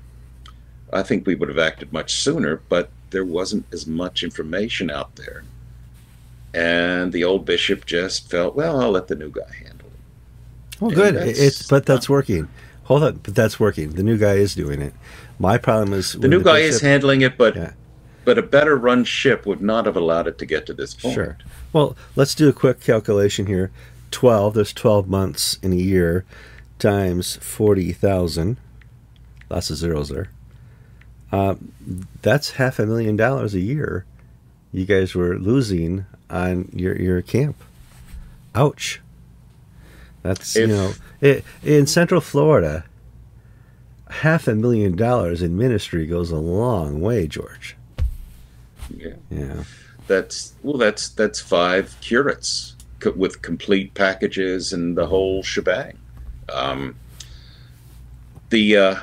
[0.91, 2.61] I think we would have acted much sooner.
[2.69, 5.43] But there wasn't as much information out there,
[6.53, 10.81] and the old bishop just felt, well, I'll let the new guy handle it.
[10.81, 11.15] Well, And good.
[11.37, 12.47] It's but that's working.
[12.85, 13.91] Hold on, but that's working.
[13.91, 14.93] The new guy is doing it.
[15.39, 17.73] My problem is The new guy is handling it, but Yeah.
[18.23, 21.15] but a better run ship would not have allowed it to get to this point.
[21.15, 21.37] Sure.
[21.73, 23.71] Well, let's do a quick calculation here.
[24.11, 26.25] 12, there's 12 months in a year
[26.79, 28.57] times 40,000.
[29.49, 30.29] Lots of zeros there.
[31.31, 31.55] Uh,
[32.21, 34.05] that's half a million dollars a year
[34.75, 37.55] you guys were losing on your, your camp.
[38.53, 38.99] Ouch.
[40.21, 42.83] That's, you know, it, in Central Florida,
[44.09, 47.77] half a million dollars in ministry goes a long way, George.
[48.89, 49.13] Yeah.
[49.29, 49.63] Yeah.
[50.07, 55.97] That's well, that's that's five curates co- with complete packages and the whole shebang.
[56.53, 56.95] Um,
[58.49, 58.95] the uh,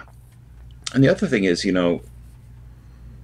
[0.94, 2.02] and the other thing is, you know,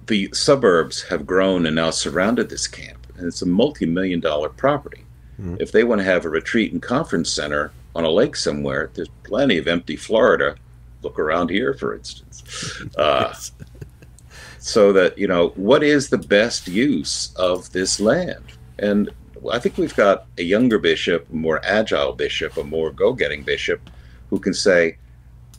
[0.07, 5.05] the suburbs have grown and now surrounded this camp, and it's a multi-million dollar property.
[5.39, 5.61] Mhm.
[5.61, 9.09] If they want to have a retreat and conference center on a lake somewhere, there's
[9.23, 10.55] plenty of empty Florida.
[11.01, 12.43] Look around here, for instance.
[12.97, 13.33] Uh,
[14.59, 18.43] so that you know what is the best use of this land
[18.79, 19.09] and
[19.51, 23.89] i think we've got a younger bishop a more agile bishop a more go-getting bishop
[24.29, 24.97] who can say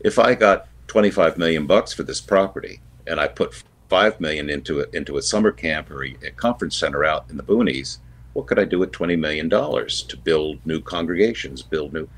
[0.00, 4.80] if i got 25 million bucks for this property and i put 5 million into
[4.80, 7.98] it into a summer camp or a, a conference center out in the boonies
[8.32, 12.08] what could i do with 20 million dollars to build new congregations build new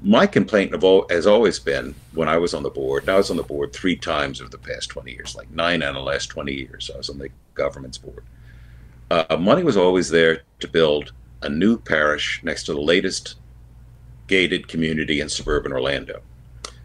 [0.00, 3.16] my complaint of all, has always been when I was on the board, and I
[3.16, 5.96] was on the board three times over the past 20 years, like nine out of
[5.96, 8.24] the last 20 years, I was on the government's board.
[9.10, 13.36] Uh, money was always there to build a new parish next to the latest
[14.26, 16.20] gated community in suburban Orlando.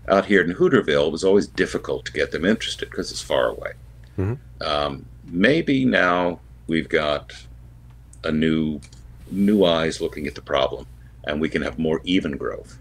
[0.08, 3.48] Out here in Hooterville, it was always difficult to get them interested because it's far
[3.48, 3.74] away.
[4.18, 4.38] Mhm.
[4.62, 7.34] Um, maybe now we've got
[8.24, 8.80] a new,
[9.32, 10.86] new eyes looking at the problem,
[11.26, 12.78] and we can have more even growth.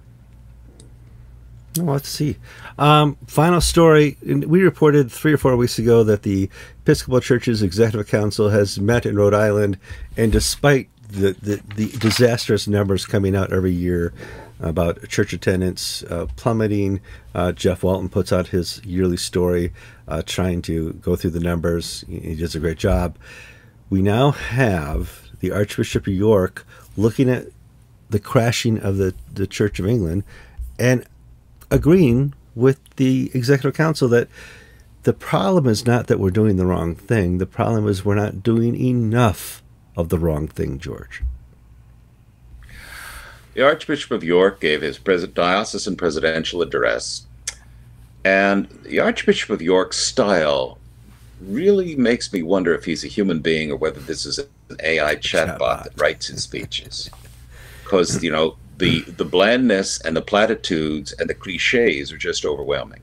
[1.79, 2.37] Well, let's see.
[2.79, 4.19] Um, final story.
[4.23, 6.51] We reported three or four weeks ago that the
[6.83, 9.79] Episcopal Church's Executive Council has met in Rhode Island,
[10.17, 14.13] and despite the, the, the disastrous numbers coming out every year
[14.61, 17.01] about church attendance uh, plummeting,
[17.35, 19.73] uh, Jeff Walton puts out his yearly story
[20.09, 22.05] uh, trying to go through the numbers.
[22.07, 23.17] He he does a great job.
[23.89, 26.67] We now have the Archbishop of York
[26.97, 27.47] looking at
[28.11, 30.25] the crashing of the, the Church of England
[30.79, 31.05] and
[31.73, 34.29] agreeing with the executive council that
[35.05, 37.39] the problem is not that we're doing the wrong thing.
[37.39, 39.63] The problem is we're not doing enough
[39.97, 41.23] of the wrong thing, George.
[43.55, 47.27] The Archbishop of York gave his diocesan presidential address,
[48.25, 50.79] and the Archbishop of York's style
[51.41, 54.47] really makes me wonder if he's a human being or whether this is an
[54.83, 57.11] AI chatbot that writes his speeches.
[57.83, 63.01] Because you know the the blandness and the platitudes and the cliches are just overwhelming.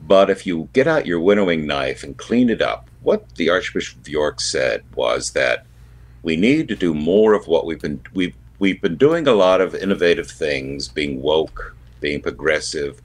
[0.00, 4.00] But if you get out your winnowing knife and clean it up, what the Archbishop
[4.00, 5.64] of York said was that
[6.22, 9.60] we need to do more of what we've been we've we've been doing a lot
[9.60, 13.00] of innovative things, being woke, being progressive,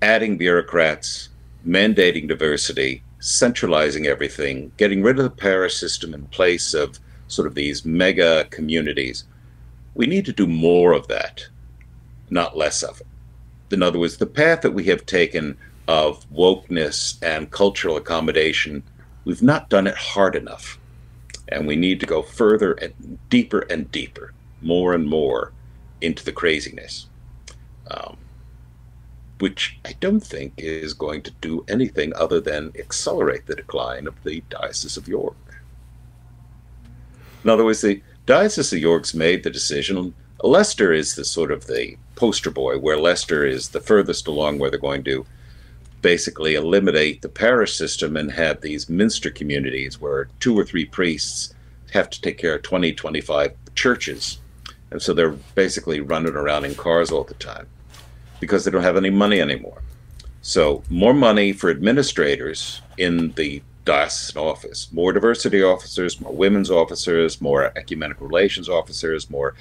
[0.00, 1.28] adding bureaucrats,
[1.66, 6.98] mandating diversity, centralizing everything, getting rid of the parish system in place of
[7.28, 9.24] sort of these mega communities.
[9.94, 11.48] We need to do more of that,
[12.30, 13.06] not less of it.
[13.72, 18.82] In other words, the path that we have taken of wokeness and cultural accommodation,
[19.24, 20.78] we've not done it hard enough.
[21.48, 24.32] And we need to go further and deeper and deeper,
[24.62, 25.52] more and more
[26.00, 27.08] into the craziness,
[27.90, 28.16] um,
[29.40, 34.14] which I don't think is going to do anything other than accelerate the decline of
[34.22, 35.36] the Diocese of York.
[37.42, 38.00] In other words, the
[38.30, 40.14] Diocese of York's made the decision.
[40.44, 44.70] Leicester is the sort of the poster boy, where Leicester is the furthest along, where
[44.70, 45.26] they're going to
[46.00, 51.54] basically eliminate the parish system and have these minster communities where two or three priests
[51.92, 54.38] have to take care of 20, 25 churches.
[54.92, 57.66] And so they're basically running around in cars all the time
[58.38, 59.82] because they don't have any money anymore.
[60.40, 63.60] So, more money for administrators in the
[63.90, 64.88] diocesan office.
[64.92, 69.54] More diversity officers, more women's officers, more ecumenical relations officers, more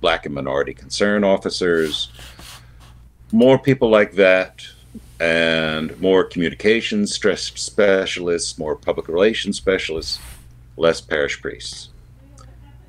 [0.00, 2.10] black and minority concern officers,
[3.30, 4.66] more people like that,
[5.20, 10.18] and more communications stress specialists, more public relations specialists,
[10.76, 11.90] less parish priests.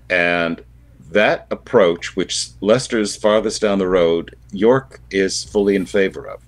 [0.10, 0.64] And
[1.12, 6.41] that approach, which Leicester's farthest down the road, York is fully in favor of.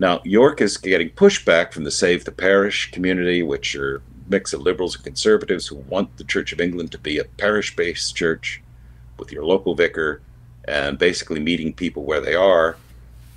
[0.00, 4.54] Now, York is getting pushback from the Save the Parish community, which are a mix
[4.54, 8.16] of liberals and conservatives who want the Church of England to be a parish based
[8.16, 8.62] church
[9.18, 10.22] with your local vicar
[10.66, 12.76] and basically meeting people where they are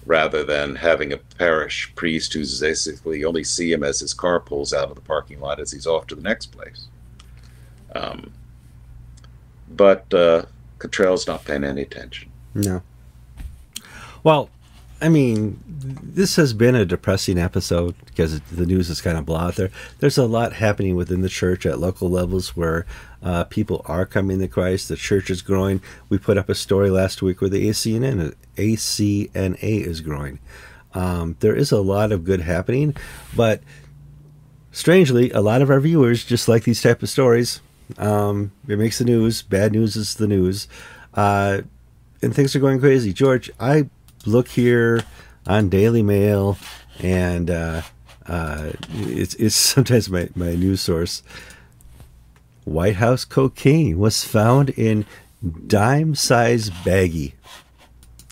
[0.05, 4.73] rather than having a parish priest who's basically only see him as his car pulls
[4.73, 6.87] out of the parking lot as he's off to the next place.
[7.93, 8.31] Um,
[9.69, 10.45] but uh,
[10.79, 12.31] Cottrell's not paying any attention.
[12.53, 12.81] No.
[14.23, 14.49] Well,
[15.03, 19.47] I mean, this has been a depressing episode because the news is kind of blah
[19.47, 19.69] out there.
[19.99, 22.85] There's a lot happening within the church at local levels where
[23.21, 24.87] uh, people are coming to Christ.
[24.87, 25.81] The church is growing.
[26.07, 30.39] We put up a story last week where the ACNN, ACNA is growing.
[30.93, 32.95] Um, there is a lot of good happening,
[33.35, 33.61] but
[34.71, 37.59] strangely, a lot of our viewers just like these type of stories.
[37.97, 39.41] Um, it makes the news.
[39.41, 40.69] Bad news is the news.
[41.13, 41.63] Uh,
[42.21, 43.11] and things are going crazy.
[43.11, 43.89] George, I
[44.25, 45.03] look here
[45.47, 46.57] on Daily Mail,
[46.99, 47.81] and uh,
[48.27, 51.23] uh, it's it's sometimes my, my news source.
[52.65, 55.05] White House cocaine was found in
[55.67, 57.33] dime size baggie.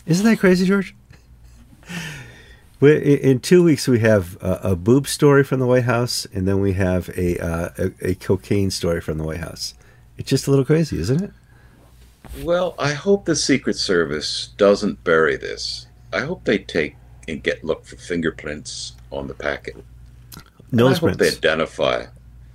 [0.05, 0.95] Isn't that crazy, George?
[2.81, 6.59] In two weeks, we have a, a, boob story from the White House, and then
[6.59, 9.75] we have a, uh, a, a cocaine story from the White House.
[10.17, 11.31] It's just a little crazy, isn't it?
[12.39, 15.87] Well, I hope the Secret Service doesn't bury this.
[16.13, 16.95] I hope they take
[17.27, 19.77] and get look for fingerprints on the packet.
[20.71, 21.17] Nose prints.
[21.17, 22.05] they identify.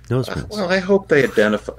[0.09, 0.43] Nose prints.
[0.55, 1.73] Uh, well, I hope they identify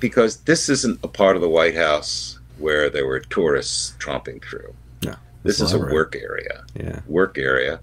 [0.00, 4.74] because this isn't a part of the White House where there were tourists tromping through.
[5.04, 6.64] No, this is a work area.
[6.74, 7.80] Yeah, work area.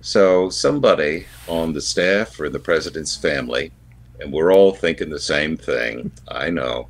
[0.00, 3.70] So somebody on the staff or the president's family,
[4.18, 6.10] and we're all thinking the same thing.
[6.28, 6.88] I know.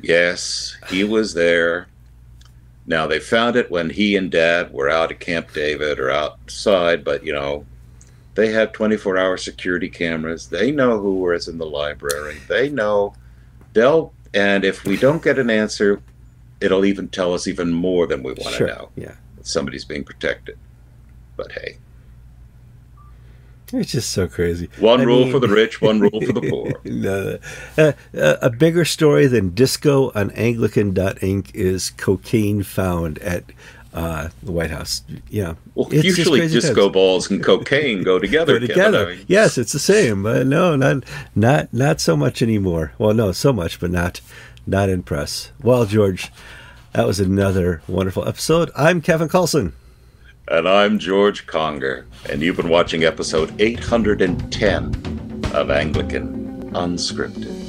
[0.00, 1.88] Yes, he was there.
[2.86, 7.04] Now they found it when he and Dad were out at Camp David or outside,
[7.04, 7.66] but you know,
[8.34, 10.48] they have 24-hour security cameras.
[10.48, 12.38] They know who was in the library.
[12.48, 13.14] They know
[13.72, 16.02] they'll and if we don't get an answer,
[16.60, 18.66] it'll even tell us even more than we want sure.
[18.66, 18.88] to know.
[18.94, 19.14] Yeah.
[19.42, 20.58] Somebody's being protected.
[21.36, 21.78] But hey.
[23.78, 24.68] It's just so crazy.
[24.78, 26.72] One I rule mean, for the rich, one rule for the poor.
[26.84, 27.38] no,
[27.76, 33.44] uh, uh, a bigger story than disco on Anglican.ink is cocaine found at
[33.92, 35.02] uh, the White House.
[35.30, 35.54] Yeah.
[35.74, 36.92] Well, it's usually disco times.
[36.92, 38.58] balls and cocaine go together.
[38.60, 39.06] go together.
[39.08, 40.22] Mean, yes, it's the same.
[40.22, 41.04] But no, not
[41.34, 42.92] not not so much anymore.
[42.98, 44.20] Well, no, so much, but not
[44.66, 45.50] not in press.
[45.62, 46.30] Well, George,
[46.92, 48.70] that was another wonderful episode.
[48.76, 49.72] I'm Kevin Kallsen.
[50.48, 57.65] And I'm George Conger, and you've been watching episode 810 of Anglican Unscripted.